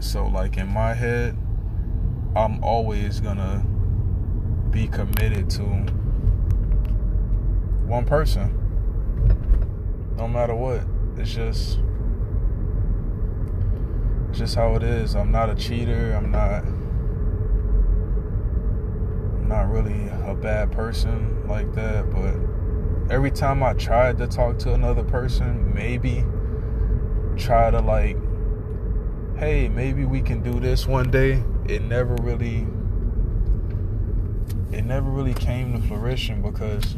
So, 0.00 0.26
like 0.26 0.56
in 0.56 0.66
my 0.66 0.94
head, 0.94 1.36
I'm 2.34 2.62
always 2.64 3.20
gonna 3.20 3.64
be 4.70 4.88
committed 4.88 5.48
to 5.50 5.62
one 7.86 8.04
person. 8.04 8.59
No 10.20 10.28
matter 10.28 10.54
what. 10.54 10.82
It's 11.16 11.32
just 11.32 11.78
it's 14.28 14.38
just 14.38 14.54
how 14.54 14.74
it 14.76 14.82
is. 14.82 15.16
I'm 15.16 15.32
not 15.32 15.48
a 15.48 15.54
cheater. 15.54 16.12
I'm 16.12 16.30
not 16.30 16.62
I'm 19.36 19.48
not 19.48 19.70
really 19.70 20.10
a 20.26 20.34
bad 20.34 20.72
person 20.72 21.48
like 21.48 21.72
that, 21.72 22.10
but 22.10 22.34
every 23.10 23.30
time 23.30 23.62
I 23.62 23.72
tried 23.72 24.18
to 24.18 24.26
talk 24.26 24.58
to 24.58 24.74
another 24.74 25.04
person, 25.04 25.72
maybe 25.74 26.22
try 27.42 27.70
to 27.70 27.80
like 27.80 28.18
hey, 29.38 29.70
maybe 29.70 30.04
we 30.04 30.20
can 30.20 30.42
do 30.42 30.60
this 30.60 30.86
one 30.86 31.10
day, 31.10 31.42
it 31.66 31.80
never 31.80 32.14
really 32.16 32.66
it 34.70 34.84
never 34.84 35.08
really 35.08 35.32
came 35.32 35.72
to 35.72 35.88
fruition 35.88 36.42
because 36.42 36.94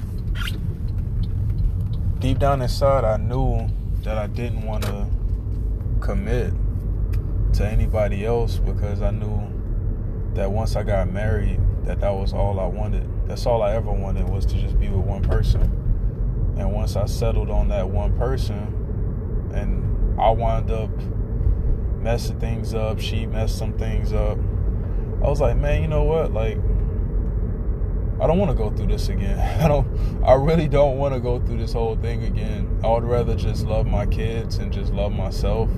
deep 2.23 2.39
down 2.39 2.63
inside 2.63 3.03
I 3.03 3.17
knew 3.17 3.69
that 4.05 4.17
I 4.17 4.29
didn't 4.29 4.63
want 4.63 4.85
to 4.85 5.09
commit 6.01 6.53
to 7.55 7.67
anybody 7.67 8.25
else 8.25 8.59
because 8.59 9.03
I 9.03 9.11
knew 9.11 9.43
that 10.35 10.49
once 10.49 10.77
I 10.77 10.85
got 10.85 11.11
married 11.11 11.59
that 11.83 11.99
that 11.99 12.15
was 12.15 12.33
all 12.33 12.61
I 12.61 12.67
wanted. 12.67 13.09
That's 13.27 13.45
all 13.45 13.61
I 13.61 13.75
ever 13.75 13.91
wanted 13.91 14.29
was 14.29 14.47
to 14.47 14.55
just 14.55 14.79
be 14.79 14.89
with 14.89 15.05
one 15.05 15.23
person. 15.23 15.63
And 16.57 16.73
once 16.73 16.95
I 16.95 17.07
settled 17.07 17.51
on 17.51 17.67
that 17.69 17.89
one 17.89 18.17
person 18.17 19.51
and 19.53 20.21
I 20.21 20.31
wound 20.31 20.71
up 20.71 20.91
messing 22.01 22.39
things 22.39 22.73
up, 22.73 23.01
she 23.01 23.27
messed 23.27 23.59
some 23.59 23.73
things 23.73 24.13
up. 24.13 24.39
I 25.25 25.29
was 25.29 25.41
like, 25.41 25.57
man, 25.57 25.83
you 25.83 25.89
know 25.89 26.05
what? 26.05 26.33
Like 26.33 26.59
I 28.23 28.29
don't 28.29 28.39
want 28.39 28.53
to 28.53 28.57
go 28.57 28.71
through 28.71 28.87
this 28.87 29.09
again. 29.09 29.37
I 29.61 29.67
don't 29.67 30.25
I 30.25 30.35
really 30.35 30.69
don't 30.69 30.97
want 30.97 31.13
to 31.13 31.21
go 31.21 31.41
through 31.41 31.59
this 31.59 31.73
whole 31.73 31.97
thing 31.97 32.23
again. 32.23 32.81
I 32.85 32.89
would 32.89 33.03
rather 33.03 33.35
just 33.35 33.67
love 33.67 33.85
my 33.85 34.07
kids 34.07 34.59
and 34.59 34.73
just 34.73 34.93
love 34.93 35.13
myself 35.13 35.69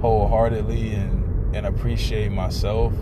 wholeheartedly 0.00 0.94
and 0.94 1.54
and 1.54 1.66
appreciate 1.66 2.32
myself 2.32 2.94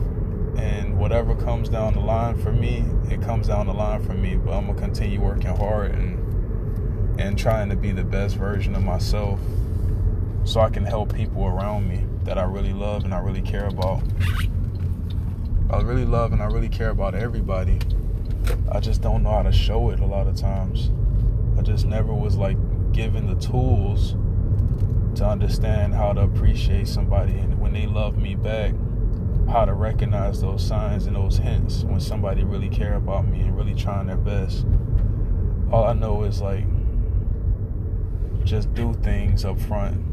and 0.56 0.98
whatever 0.98 1.34
comes 1.36 1.68
down 1.68 1.94
the 1.94 2.00
line 2.00 2.36
for 2.38 2.52
me, 2.52 2.84
it 3.08 3.20
comes 3.22 3.48
down 3.48 3.66
the 3.66 3.72
line 3.72 4.04
for 4.04 4.14
me, 4.14 4.36
but 4.36 4.52
I'm 4.52 4.66
going 4.66 4.76
to 4.76 4.82
continue 4.82 5.20
working 5.20 5.54
hard 5.54 5.92
and 5.92 7.20
and 7.20 7.38
trying 7.38 7.68
to 7.68 7.76
be 7.76 7.92
the 7.92 8.02
best 8.02 8.34
version 8.34 8.74
of 8.74 8.82
myself 8.82 9.38
so 10.44 10.60
I 10.60 10.70
can 10.70 10.84
help 10.84 11.14
people 11.14 11.46
around 11.46 11.88
me 11.88 12.04
that 12.24 12.38
I 12.38 12.42
really 12.42 12.72
love 12.72 13.04
and 13.04 13.14
I 13.14 13.18
really 13.18 13.42
care 13.42 13.66
about. 13.66 14.02
I 15.70 15.80
really 15.82 16.04
love 16.04 16.32
and 16.32 16.42
I 16.42 16.46
really 16.46 16.68
care 16.68 16.90
about 16.90 17.14
everybody. 17.14 17.78
I 18.70 18.80
just 18.80 19.02
don't 19.02 19.22
know 19.22 19.30
how 19.30 19.42
to 19.42 19.52
show 19.52 19.90
it 19.90 20.00
a 20.00 20.06
lot 20.06 20.26
of 20.26 20.36
times. 20.36 20.90
I 21.56 21.62
just 21.62 21.86
never 21.86 22.12
was 22.12 22.36
like 22.36 22.56
given 22.92 23.26
the 23.26 23.36
tools 23.36 24.16
to 25.16 25.24
understand 25.24 25.94
how 25.94 26.12
to 26.12 26.22
appreciate 26.22 26.88
somebody 26.88 27.34
and 27.38 27.60
when 27.60 27.72
they 27.72 27.86
love 27.86 28.16
me 28.16 28.34
back, 28.34 28.74
how 29.48 29.64
to 29.64 29.74
recognize 29.74 30.40
those 30.40 30.66
signs 30.66 31.06
and 31.06 31.14
those 31.14 31.36
hints 31.36 31.84
when 31.84 32.00
somebody 32.00 32.42
really 32.42 32.68
care 32.68 32.94
about 32.94 33.28
me 33.28 33.40
and 33.40 33.56
really 33.56 33.74
trying 33.74 34.08
their 34.08 34.16
best. 34.16 34.66
All 35.70 35.84
I 35.84 35.92
know 35.92 36.24
is 36.24 36.40
like 36.40 36.64
just 38.44 38.74
do 38.74 38.92
things 38.94 39.44
up 39.44 39.60
front. 39.60 40.04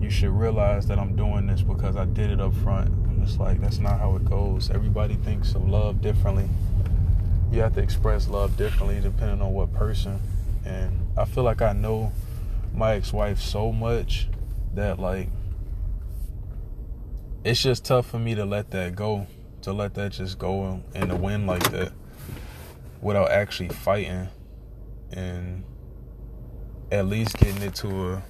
You 0.00 0.10
should 0.10 0.30
realize 0.30 0.86
that 0.86 0.98
I'm 0.98 1.14
doing 1.14 1.46
this 1.46 1.62
because 1.62 1.96
I 1.96 2.06
did 2.06 2.30
it 2.30 2.40
up 2.40 2.54
front. 2.54 2.90
Just 3.22 3.38
like 3.38 3.60
that's 3.60 3.78
not 3.78 4.00
how 4.00 4.16
it 4.16 4.24
goes. 4.24 4.70
Everybody 4.70 5.14
thinks 5.16 5.54
of 5.54 5.68
love 5.68 6.00
differently 6.00 6.48
you 7.52 7.60
have 7.60 7.74
to 7.74 7.82
express 7.82 8.28
love 8.28 8.56
differently 8.56 8.98
depending 9.00 9.42
on 9.42 9.52
what 9.52 9.72
person. 9.74 10.18
And 10.64 11.06
I 11.18 11.26
feel 11.26 11.44
like 11.44 11.60
I 11.60 11.72
know 11.74 12.12
my 12.74 12.94
ex-wife 12.94 13.38
so 13.38 13.70
much 13.70 14.28
that 14.74 14.98
like 14.98 15.28
it's 17.44 17.62
just 17.62 17.84
tough 17.84 18.06
for 18.06 18.18
me 18.18 18.34
to 18.34 18.44
let 18.44 18.70
that 18.70 18.96
go, 18.96 19.26
to 19.62 19.72
let 19.72 19.94
that 19.94 20.12
just 20.12 20.38
go 20.38 20.82
in 20.94 21.08
the 21.08 21.16
wind 21.16 21.46
like 21.46 21.70
that 21.72 21.92
without 23.02 23.30
actually 23.30 23.68
fighting 23.68 24.28
and 25.10 25.64
at 26.90 27.06
least 27.06 27.36
getting 27.36 27.62
into 27.62 28.12
a 28.12 28.22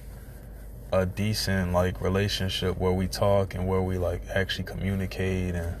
a 0.91 1.07
decent 1.07 1.73
like 1.73 1.99
relationship 2.01 2.77
where 2.77 2.91
we 2.91 3.07
talk 3.07 3.55
and 3.55 3.67
where 3.67 3.81
we 3.81 3.97
like 3.97 4.21
actually 4.35 4.63
communicate 4.63 5.55
and 5.55 5.75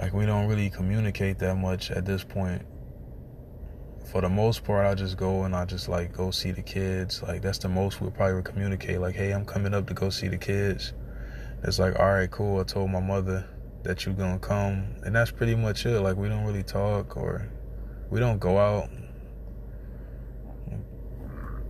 like 0.00 0.14
we 0.14 0.24
don't 0.24 0.48
really 0.48 0.70
communicate 0.70 1.38
that 1.40 1.56
much 1.56 1.90
at 1.90 2.06
this 2.06 2.24
point. 2.24 2.62
For 4.10 4.22
the 4.22 4.30
most 4.30 4.64
part, 4.64 4.86
I 4.86 4.94
just 4.94 5.18
go 5.18 5.44
and 5.44 5.54
I 5.54 5.66
just 5.66 5.88
like 5.88 6.12
go 6.16 6.30
see 6.30 6.52
the 6.52 6.62
kids. 6.62 7.22
Like 7.22 7.42
that's 7.42 7.58
the 7.58 7.68
most 7.68 8.00
we'll 8.00 8.10
probably 8.10 8.42
communicate. 8.42 8.98
Like, 8.98 9.14
hey, 9.14 9.32
I'm 9.32 9.44
coming 9.44 9.74
up 9.74 9.86
to 9.88 9.94
go 9.94 10.08
see 10.08 10.28
the 10.28 10.38
kids. 10.38 10.94
It's 11.62 11.78
like, 11.78 11.98
all 11.98 12.12
right, 12.14 12.30
cool. 12.30 12.60
I 12.60 12.64
told 12.64 12.90
my 12.90 13.00
mother 13.00 13.46
that 13.82 14.06
you're 14.06 14.14
gonna 14.14 14.38
come, 14.38 14.86
and 15.04 15.14
that's 15.14 15.30
pretty 15.30 15.54
much 15.54 15.84
it. 15.84 16.00
Like 16.00 16.16
we 16.16 16.30
don't 16.30 16.46
really 16.46 16.62
talk 16.62 17.18
or 17.18 17.46
we 18.08 18.20
don't 18.20 18.38
go 18.38 18.58
out. 18.58 18.88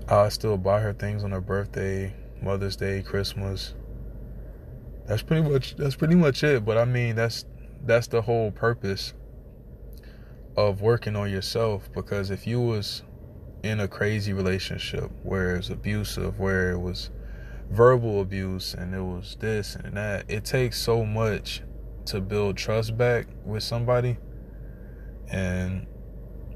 I 0.09 0.29
still 0.29 0.57
buy 0.57 0.81
her 0.81 0.93
things 0.93 1.25
on 1.25 1.33
her 1.33 1.41
birthday, 1.41 2.15
Mother's 2.41 2.77
Day, 2.77 3.03
Christmas. 3.03 3.75
That's 5.07 5.23
pretty 5.23 5.49
much 5.49 5.75
that's 5.75 5.97
pretty 5.97 6.15
much 6.15 6.45
it. 6.45 6.65
But 6.65 6.79
I 6.79 6.85
mean, 6.85 7.17
that's 7.17 7.45
that's 7.85 8.07
the 8.07 8.23
whole 8.23 8.51
purpose 8.51 9.15
of 10.57 10.81
working 10.81 11.17
on 11.17 11.31
yourself 11.31 11.89
because 11.95 12.31
if 12.31 12.47
you 12.47 12.61
was 12.61 13.03
in 13.63 13.81
a 13.81 13.89
crazy 13.89 14.33
relationship 14.33 15.11
where 15.23 15.55
it 15.55 15.57
was 15.59 15.71
abusive 15.71 16.39
where 16.39 16.73
it 16.73 16.79
was 16.79 17.11
verbal 17.71 18.21
abuse 18.21 18.75
and 18.75 18.95
it 18.95 19.01
was 19.01 19.37
this 19.41 19.77
and 19.77 19.97
that 19.97 20.25
it 20.29 20.45
takes 20.45 20.79
so 20.79 21.05
much 21.05 21.63
to 22.07 22.21
build 22.21 22.57
trust 22.57 22.97
back 22.97 23.27
with 23.45 23.63
somebody. 23.63 24.19
And 25.31 25.87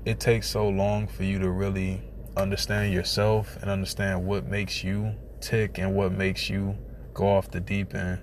it 0.05 0.19
takes 0.19 0.49
so 0.49 0.69
long 0.69 1.07
for 1.07 1.23
you 1.23 1.39
to 1.39 1.51
really 1.51 2.03
understand 2.37 2.93
yourself 2.93 3.57
and 3.61 3.71
understand 3.71 4.27
what 4.27 4.47
makes 4.47 4.83
you 4.83 5.15
tick 5.41 5.79
and 5.79 5.95
what 5.95 6.11
makes 6.11 6.51
you 6.51 6.77
go 7.13 7.29
off 7.29 7.51
the 7.51 7.61
deep 7.61 7.95
end 7.95 8.21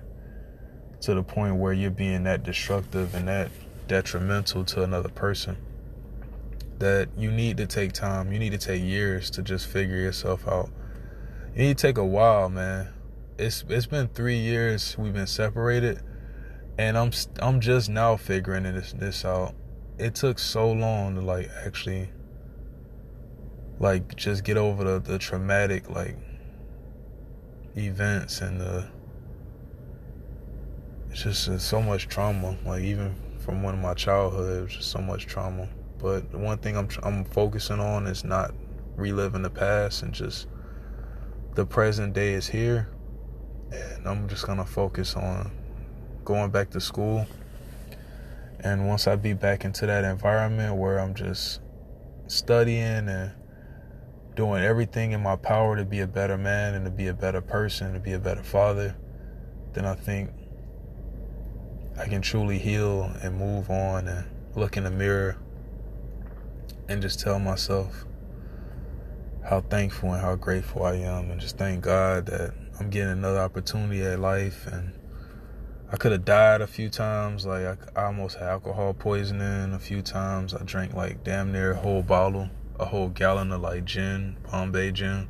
to 1.02 1.14
the 1.14 1.22
point 1.22 1.56
where 1.56 1.72
you're 1.72 1.90
being 1.90 2.24
that 2.24 2.42
destructive 2.44 3.14
and 3.14 3.28
that 3.28 3.50
detrimental 3.88 4.64
to 4.64 4.82
another 4.82 5.08
person 5.08 5.56
that 6.78 7.08
you 7.16 7.30
need 7.30 7.56
to 7.58 7.66
take 7.66 7.92
time. 7.92 8.32
You 8.32 8.38
need 8.38 8.52
to 8.52 8.58
take 8.58 8.82
years 8.82 9.30
to 9.30 9.42
just 9.42 9.66
figure 9.66 9.96
yourself 9.96 10.48
out. 10.48 10.70
You 11.54 11.62
need 11.62 11.78
to 11.78 11.82
take 11.82 11.98
a 11.98 12.04
while, 12.04 12.48
man. 12.48 12.88
It's 13.38 13.64
it's 13.68 13.86
been 13.86 14.08
three 14.08 14.38
years 14.38 14.96
we've 14.98 15.12
been 15.12 15.26
separated, 15.26 16.00
and 16.78 16.96
I'm 16.96 17.12
I'm 17.40 17.60
just 17.60 17.88
now 17.88 18.16
figuring 18.16 18.64
this 18.64 18.92
this 18.92 19.24
out. 19.24 19.54
It 19.98 20.14
took 20.14 20.38
so 20.38 20.72
long 20.72 21.14
to 21.16 21.20
like 21.20 21.50
actually 21.64 22.10
like 23.78 24.16
just 24.16 24.44
get 24.44 24.56
over 24.56 24.84
the, 24.84 24.98
the 25.00 25.18
traumatic 25.18 25.90
like 25.90 26.16
events 27.76 28.40
and 28.40 28.60
the 28.60 28.88
it's 31.12 31.22
just 31.22 31.48
uh, 31.48 31.58
so 31.58 31.82
much 31.82 32.08
trauma. 32.08 32.56
Like 32.64 32.82
even 32.82 33.14
from 33.44 33.62
one 33.62 33.74
of 33.74 33.80
my 33.80 33.94
childhood 33.94 34.58
it 34.58 34.62
was 34.62 34.72
just 34.72 34.90
so 34.90 34.98
much 34.98 35.26
trauma. 35.26 35.68
But 35.98 36.32
the 36.32 36.38
one 36.38 36.58
thing 36.58 36.76
I'm 36.76 36.88
I'm 37.02 37.24
focusing 37.26 37.80
on 37.80 38.06
is 38.06 38.24
not 38.24 38.52
reliving 38.96 39.42
the 39.42 39.50
past 39.50 40.02
and 40.02 40.12
just 40.12 40.48
the 41.54 41.66
present 41.66 42.14
day 42.14 42.32
is 42.32 42.48
here, 42.48 42.88
and 43.70 44.08
I'm 44.08 44.26
just 44.26 44.46
gonna 44.46 44.64
focus 44.64 45.14
on 45.14 45.52
going 46.24 46.50
back 46.50 46.70
to 46.70 46.80
school. 46.80 47.26
And 48.60 48.88
once 48.88 49.06
I 49.06 49.16
be 49.16 49.34
back 49.34 49.64
into 49.64 49.86
that 49.86 50.04
environment 50.04 50.76
where 50.76 50.98
I'm 50.98 51.14
just 51.14 51.60
studying 52.26 53.08
and 53.08 53.32
doing 54.34 54.62
everything 54.62 55.12
in 55.12 55.20
my 55.20 55.36
power 55.36 55.76
to 55.76 55.84
be 55.84 56.00
a 56.00 56.06
better 56.06 56.38
man 56.38 56.74
and 56.74 56.86
to 56.86 56.90
be 56.90 57.08
a 57.08 57.14
better 57.14 57.42
person, 57.42 57.92
to 57.92 58.00
be 58.00 58.12
a 58.12 58.18
better 58.18 58.42
father, 58.42 58.96
then 59.74 59.84
I 59.84 59.94
think 59.94 60.30
I 61.98 62.06
can 62.06 62.22
truly 62.22 62.58
heal 62.58 63.12
and 63.22 63.36
move 63.38 63.70
on 63.70 64.08
and 64.08 64.26
look 64.56 64.76
in 64.76 64.84
the 64.84 64.90
mirror 64.90 65.36
and 66.88 67.02
just 67.02 67.20
tell 67.20 67.38
myself 67.38 68.04
how 69.48 69.60
thankful 69.60 70.12
and 70.12 70.20
how 70.20 70.36
grateful 70.36 70.84
I 70.84 70.94
am, 70.94 71.30
and 71.30 71.40
just 71.40 71.58
thank 71.58 71.82
God 71.82 72.26
that 72.26 72.54
I'm 72.78 72.90
getting 72.90 73.10
another 73.10 73.40
opportunity 73.40 74.02
at 74.02 74.20
life. 74.20 74.66
And 74.66 74.92
I 75.92 75.96
could 75.96 76.12
have 76.12 76.24
died 76.24 76.60
a 76.60 76.66
few 76.66 76.88
times, 76.88 77.44
like 77.44 77.66
I, 77.96 78.04
almost 78.04 78.38
had 78.38 78.48
alcohol 78.48 78.94
poisoning 78.94 79.74
a 79.74 79.78
few 79.78 80.00
times. 80.00 80.54
I 80.54 80.62
drank 80.64 80.94
like 80.94 81.24
damn 81.24 81.52
near 81.52 81.72
a 81.72 81.76
whole 81.76 82.02
bottle, 82.02 82.48
a 82.78 82.84
whole 82.84 83.08
gallon 83.08 83.52
of 83.52 83.60
like 83.60 83.84
gin, 83.84 84.36
Bombay 84.50 84.92
gin. 84.92 85.28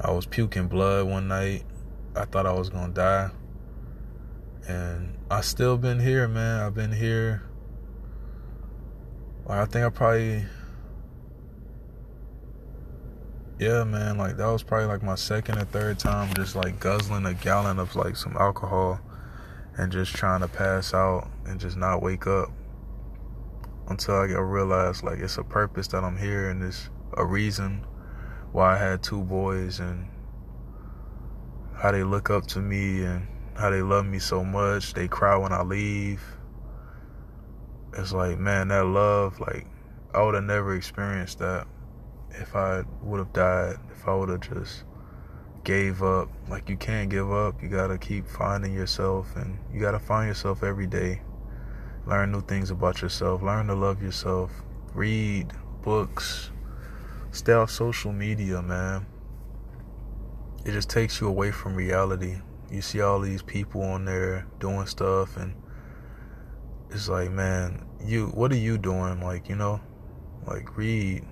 I 0.00 0.10
was 0.10 0.26
puking 0.26 0.68
blood 0.68 1.08
one 1.08 1.28
night. 1.28 1.64
I 2.14 2.26
thought 2.26 2.46
I 2.46 2.52
was 2.52 2.68
gonna 2.68 2.92
die. 2.92 3.30
And 4.66 5.18
I 5.30 5.42
still 5.42 5.76
been 5.76 6.00
here, 6.00 6.26
man. 6.26 6.60
I've 6.62 6.74
been 6.74 6.92
here. 6.92 7.42
Like 9.46 9.58
I 9.58 9.64
think 9.66 9.84
I 9.84 9.88
probably 9.90 10.44
yeah, 13.58 13.84
man, 13.84 14.18
like 14.18 14.36
that 14.36 14.46
was 14.46 14.62
probably 14.62 14.88
like 14.88 15.02
my 15.02 15.14
second 15.14 15.58
or 15.58 15.64
third 15.64 15.98
time 15.98 16.32
just 16.34 16.56
like 16.56 16.80
guzzling 16.80 17.24
a 17.24 17.34
gallon 17.34 17.78
of 17.78 17.94
like 17.94 18.16
some 18.16 18.36
alcohol 18.36 19.00
and 19.76 19.92
just 19.92 20.14
trying 20.14 20.40
to 20.40 20.48
pass 20.48 20.92
out 20.92 21.28
and 21.46 21.60
just 21.60 21.76
not 21.76 22.02
wake 22.02 22.26
up 22.26 22.50
until 23.88 24.16
I 24.16 24.26
get 24.26 24.40
realized 24.40 25.04
like 25.04 25.18
it's 25.18 25.38
a 25.38 25.44
purpose 25.44 25.86
that 25.88 26.02
I'm 26.02 26.16
here 26.16 26.50
and 26.50 26.62
it's 26.62 26.90
a 27.16 27.24
reason 27.24 27.86
why 28.50 28.74
I 28.74 28.78
had 28.78 29.02
two 29.02 29.22
boys 29.22 29.78
and 29.78 30.08
how 31.76 31.92
they 31.92 32.02
look 32.02 32.30
up 32.30 32.46
to 32.48 32.60
me 32.60 33.04
and 33.04 33.28
how 33.56 33.70
they 33.70 33.82
love 33.82 34.06
me 34.06 34.18
so 34.18 34.44
much. 34.44 34.94
They 34.94 35.08
cry 35.08 35.36
when 35.36 35.52
I 35.52 35.62
leave. 35.62 36.22
It's 37.96 38.12
like, 38.12 38.38
man, 38.38 38.68
that 38.68 38.84
love, 38.86 39.38
like 39.40 39.66
I 40.12 40.22
would 40.22 40.34
have 40.34 40.44
never 40.44 40.74
experienced 40.74 41.38
that 41.38 41.66
if 42.30 42.56
I 42.56 42.82
would 43.02 43.18
have 43.18 43.32
died, 43.32 43.76
if 43.90 44.06
I 44.08 44.14
would 44.14 44.28
have 44.28 44.40
just 44.40 44.84
gave 45.64 46.02
up. 46.02 46.28
Like 46.48 46.68
you 46.68 46.76
can't 46.76 47.08
give 47.08 47.32
up. 47.32 47.62
You 47.62 47.68
gotta 47.68 47.98
keep 47.98 48.26
finding 48.28 48.72
yourself 48.72 49.34
and 49.36 49.58
you 49.72 49.80
gotta 49.80 49.98
find 49.98 50.28
yourself 50.28 50.62
every 50.62 50.86
day. 50.86 51.22
Learn 52.06 52.32
new 52.32 52.42
things 52.42 52.70
about 52.70 53.00
yourself. 53.00 53.42
Learn 53.42 53.66
to 53.68 53.74
love 53.74 54.02
yourself. 54.02 54.50
Read 54.92 55.52
books. 55.82 56.50
Stay 57.30 57.52
off 57.52 57.70
social 57.70 58.12
media, 58.12 58.62
man. 58.62 59.06
It 60.64 60.72
just 60.72 60.90
takes 60.90 61.20
you 61.20 61.28
away 61.28 61.50
from 61.50 61.74
reality. 61.74 62.36
You 62.70 62.82
see 62.82 63.00
all 63.00 63.20
these 63.20 63.42
people 63.42 63.82
on 63.82 64.04
there 64.04 64.46
doing 64.58 64.86
stuff 64.86 65.36
and 65.36 65.54
it's 66.90 67.08
like, 67.08 67.30
man, 67.30 67.86
you 68.04 68.26
what 68.28 68.52
are 68.52 68.56
you 68.56 68.78
doing? 68.78 69.20
Like, 69.20 69.48
you 69.48 69.56
know? 69.56 69.80
Like 70.46 70.76
read 70.76 71.24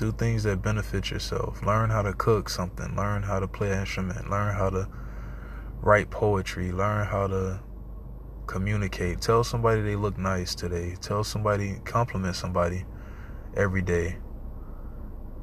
do 0.00 0.10
things 0.12 0.44
that 0.44 0.62
benefit 0.62 1.10
yourself. 1.10 1.62
Learn 1.62 1.90
how 1.90 2.00
to 2.00 2.14
cook 2.14 2.48
something. 2.48 2.96
Learn 2.96 3.22
how 3.22 3.38
to 3.38 3.46
play 3.46 3.70
an 3.70 3.80
instrument. 3.80 4.30
Learn 4.30 4.54
how 4.54 4.70
to 4.70 4.88
write 5.82 6.10
poetry. 6.10 6.72
Learn 6.72 7.06
how 7.06 7.26
to 7.26 7.60
communicate. 8.46 9.20
Tell 9.20 9.44
somebody 9.44 9.82
they 9.82 9.96
look 9.96 10.16
nice 10.16 10.54
today. 10.54 10.96
Tell 11.02 11.22
somebody, 11.22 11.80
compliment 11.84 12.34
somebody 12.34 12.86
every 13.54 13.82
day. 13.82 14.16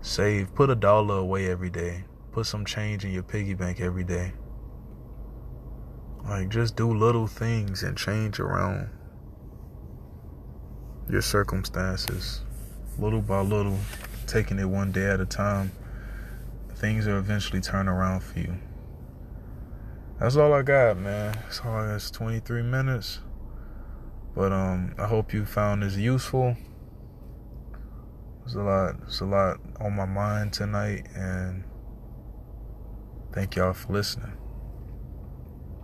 Save, 0.01 0.55
put 0.55 0.71
a 0.71 0.75
dollar 0.75 1.17
away 1.17 1.51
every 1.51 1.69
day. 1.69 2.05
Put 2.31 2.47
some 2.47 2.65
change 2.65 3.05
in 3.05 3.11
your 3.11 3.23
piggy 3.23 3.53
bank 3.53 3.79
every 3.79 4.03
day. 4.03 4.33
Like, 6.23 6.49
just 6.49 6.75
do 6.75 6.93
little 6.93 7.27
things 7.27 7.83
and 7.83 7.97
change 7.97 8.39
around 8.39 8.89
your 11.09 11.21
circumstances 11.21 12.41
little 12.99 13.21
by 13.21 13.41
little 13.41 13.77
taking 14.25 14.59
it 14.59 14.65
one 14.65 14.91
day 14.91 15.05
at 15.05 15.19
a 15.19 15.25
time, 15.25 15.71
things 16.75 17.05
will 17.05 17.17
eventually 17.17 17.61
turn 17.61 17.87
around 17.87 18.21
for 18.21 18.39
you. 18.39 18.57
That's 20.19 20.35
all 20.35 20.53
I 20.53 20.63
got, 20.63 20.97
man. 20.97 21.33
That's 21.43 21.61
all 21.61 21.75
I 21.75 21.87
got. 21.87 21.95
It's 21.95 22.11
23 22.11 22.63
minutes. 22.63 23.19
But 24.35 24.51
um, 24.51 24.95
I 24.97 25.05
hope 25.07 25.33
you 25.33 25.45
found 25.45 25.83
this 25.83 25.95
useful. 25.95 26.55
There's 28.39 28.55
a 28.55 28.61
lot. 28.61 28.99
There's 28.99 29.21
a 29.21 29.25
lot 29.25 29.57
on 29.79 29.95
my 29.95 30.05
mind 30.05 30.53
tonight, 30.53 31.07
and 31.15 31.63
thank 33.33 33.55
y'all 33.55 33.73
for 33.73 33.93
listening. 33.93 34.31